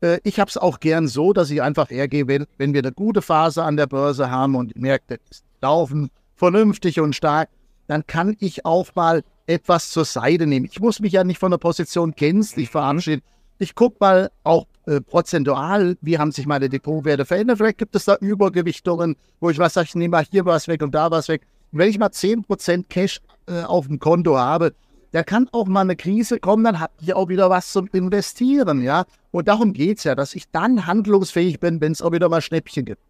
Äh, 0.00 0.18
ich 0.24 0.40
habe 0.40 0.48
es 0.48 0.56
auch 0.56 0.80
gern 0.80 1.06
so, 1.06 1.32
dass 1.32 1.50
ich 1.50 1.62
einfach 1.62 1.88
hergehe, 1.90 2.26
wenn, 2.26 2.46
wenn 2.58 2.74
wir 2.74 2.82
eine 2.82 2.90
gute 2.90 3.22
Phase 3.22 3.62
an 3.62 3.76
der 3.76 3.86
Börse 3.86 4.28
haben 4.28 4.56
und 4.56 4.74
die 4.74 4.80
Märkte 4.80 5.20
laufen 5.62 6.10
vernünftig 6.34 6.98
und 6.98 7.14
stark, 7.14 7.48
dann 7.86 8.06
kann 8.08 8.36
ich 8.40 8.66
auch 8.66 8.88
mal 8.96 9.22
etwas 9.46 9.90
zur 9.90 10.04
Seite 10.04 10.48
nehmen. 10.48 10.66
Ich 10.66 10.80
muss 10.80 10.98
mich 10.98 11.12
ja 11.12 11.22
nicht 11.22 11.38
von 11.38 11.52
der 11.52 11.58
Position 11.58 12.10
gänzlich 12.12 12.70
verabschieden. 12.70 13.22
Ich 13.58 13.76
gucke 13.76 13.98
mal 14.00 14.30
auch 14.42 14.66
äh, 14.86 15.00
prozentual, 15.00 15.96
wie 16.00 16.18
haben 16.18 16.32
sich 16.32 16.46
meine 16.46 16.68
Depotwerte 16.68 17.24
verändert. 17.24 17.58
Vielleicht 17.58 17.78
gibt 17.78 17.94
es 17.94 18.06
da 18.06 18.16
Übergewichtungen, 18.16 19.14
wo 19.38 19.50
ich 19.50 19.58
was 19.58 19.74
sage, 19.74 19.86
ich 19.90 19.94
nehme 19.94 20.12
mal 20.12 20.24
hier 20.28 20.44
was 20.44 20.66
weg 20.66 20.82
und 20.82 20.92
da 20.92 21.08
was 21.10 21.28
weg. 21.28 21.46
Wenn 21.72 21.88
ich 21.88 21.98
mal 21.98 22.08
10% 22.08 22.84
Cash 22.88 23.20
äh, 23.46 23.62
auf 23.62 23.86
dem 23.86 23.98
Konto 23.98 24.36
habe, 24.36 24.74
da 25.12 25.22
kann 25.22 25.48
auch 25.52 25.66
mal 25.66 25.80
eine 25.80 25.96
Krise 25.96 26.38
kommen, 26.38 26.64
dann 26.64 26.80
habe 26.80 26.92
ich 27.00 27.14
auch 27.14 27.28
wieder 27.28 27.50
was 27.50 27.72
zum 27.72 27.88
Investieren, 27.92 28.82
ja. 28.82 29.04
Und 29.32 29.48
darum 29.48 29.72
geht 29.72 29.98
es 29.98 30.04
ja, 30.04 30.14
dass 30.14 30.34
ich 30.34 30.50
dann 30.50 30.86
handlungsfähig 30.86 31.60
bin, 31.60 31.80
wenn 31.80 31.92
es 31.92 32.02
auch 32.02 32.12
wieder 32.12 32.28
mal 32.28 32.40
Schnäppchen 32.40 32.84
gibt. 32.84 33.02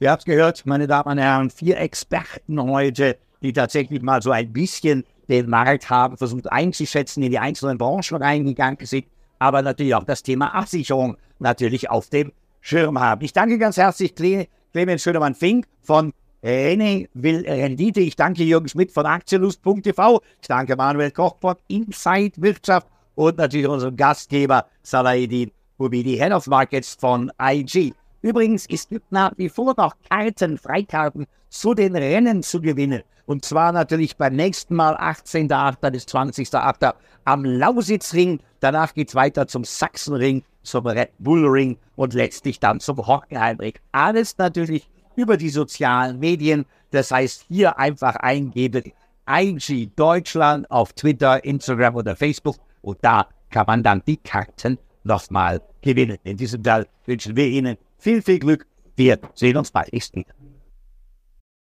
Ihr 0.00 0.10
habt 0.10 0.24
gehört, 0.24 0.66
meine 0.66 0.86
Damen 0.86 1.12
und 1.12 1.18
Herren, 1.18 1.50
vier 1.50 1.78
Experten 1.78 2.60
heute, 2.60 3.16
die 3.42 3.52
tatsächlich 3.52 4.02
mal 4.02 4.20
so 4.20 4.30
ein 4.30 4.52
bisschen 4.52 5.04
den 5.28 5.48
Markt 5.48 5.88
haben 5.88 6.16
versucht 6.16 6.50
einzuschätzen, 6.50 7.22
in 7.22 7.30
die 7.30 7.38
einzelnen 7.38 7.78
Branchen 7.78 8.16
reingegangen 8.16 8.84
sind, 8.84 9.06
aber 9.38 9.62
natürlich 9.62 9.94
auch 9.94 10.04
das 10.04 10.22
Thema 10.22 10.54
Absicherung 10.54 11.16
natürlich 11.38 11.90
auf 11.90 12.10
dem 12.10 12.32
Schirm 12.60 12.98
haben. 12.98 13.22
Ich 13.24 13.32
danke 13.32 13.58
ganz 13.58 13.76
herzlich 13.76 14.14
Clemens 14.14 15.02
Schönemann-Fink 15.02 15.66
von 15.82 16.12
René 16.44 17.08
will 17.14 17.42
Rendite. 17.48 18.00
Ich 18.00 18.16
danke 18.16 18.44
Jürgen 18.44 18.68
Schmidt 18.68 18.92
von 18.92 19.06
Aktienlust.tv. 19.06 20.20
Ich 20.42 20.46
danke 20.48 20.76
Manuel 20.76 21.10
Koch 21.10 21.36
von 21.40 21.54
Inside 21.68 22.32
Wirtschaft 22.36 22.86
und 23.14 23.38
natürlich 23.38 23.66
unserem 23.66 23.96
Gastgeber 23.96 24.66
Salahedin 24.82 25.50
Hubidi, 25.78 26.18
Head 26.18 26.32
of 26.32 26.46
Markets 26.46 26.98
von 27.00 27.32
IG. 27.40 27.94
Übrigens 28.20 28.66
ist 28.66 28.90
nach 29.08 29.32
wie 29.38 29.48
vor 29.48 29.72
noch 29.78 29.94
Karten, 30.10 30.58
Freikarten 30.58 31.26
zu 31.48 31.72
den 31.72 31.96
Rennen 31.96 32.42
zu 32.42 32.60
gewinnen. 32.60 33.02
Und 33.24 33.46
zwar 33.46 33.72
natürlich 33.72 34.18
beim 34.18 34.36
nächsten 34.36 34.74
Mal 34.74 34.96
18.8. 34.96 35.90
bis 35.90 36.04
20.8. 36.04 36.92
am 37.24 37.44
Lausitzring. 37.46 38.40
Danach 38.60 38.92
geht 38.92 39.08
es 39.08 39.14
weiter 39.14 39.46
zum 39.46 39.64
Sachsenring, 39.64 40.42
zum 40.62 40.86
Red 40.86 41.10
Bull 41.18 41.46
Ring 41.46 41.78
und 41.96 42.12
letztlich 42.12 42.60
dann 42.60 42.80
zum 42.80 42.98
Hockenheimring. 42.98 43.74
Alles 43.92 44.36
natürlich 44.36 44.90
über 45.16 45.36
die 45.36 45.50
sozialen 45.50 46.18
Medien. 46.18 46.64
Das 46.90 47.10
heißt, 47.10 47.46
hier 47.48 47.78
einfach 47.78 48.16
eingeben 48.16 48.92
IG 49.28 49.90
Deutschland 49.96 50.70
auf 50.70 50.92
Twitter, 50.92 51.44
Instagram 51.44 51.96
oder 51.96 52.14
Facebook 52.14 52.56
und 52.82 52.98
da 53.02 53.26
kann 53.50 53.66
man 53.66 53.82
dann 53.82 54.02
die 54.06 54.18
Karten 54.18 54.78
nochmal 55.04 55.62
gewinnen. 55.80 56.18
In 56.24 56.36
diesem 56.36 56.62
Fall 56.62 56.86
wünschen 57.06 57.36
wir 57.36 57.46
Ihnen 57.46 57.76
viel, 57.98 58.20
viel 58.20 58.38
Glück. 58.38 58.66
Wir 58.96 59.18
sehen 59.34 59.56
uns 59.56 59.70
bald 59.70 59.92
wieder. 59.92 60.24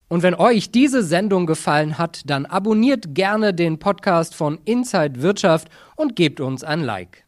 Und 0.09 0.23
wenn 0.23 0.35
euch 0.35 0.73
diese 0.73 1.03
Sendung 1.03 1.47
gefallen 1.47 1.97
hat, 1.97 2.29
dann 2.29 2.45
abonniert 2.47 3.15
gerne 3.15 3.55
den 3.55 3.79
Podcast 3.79 4.35
von 4.35 4.59
Inside 4.65 5.23
Wirtschaft 5.23 5.69
und 5.97 6.17
gebt 6.17 6.41
uns 6.41 6.65
ein 6.65 6.81
Like. 6.81 7.25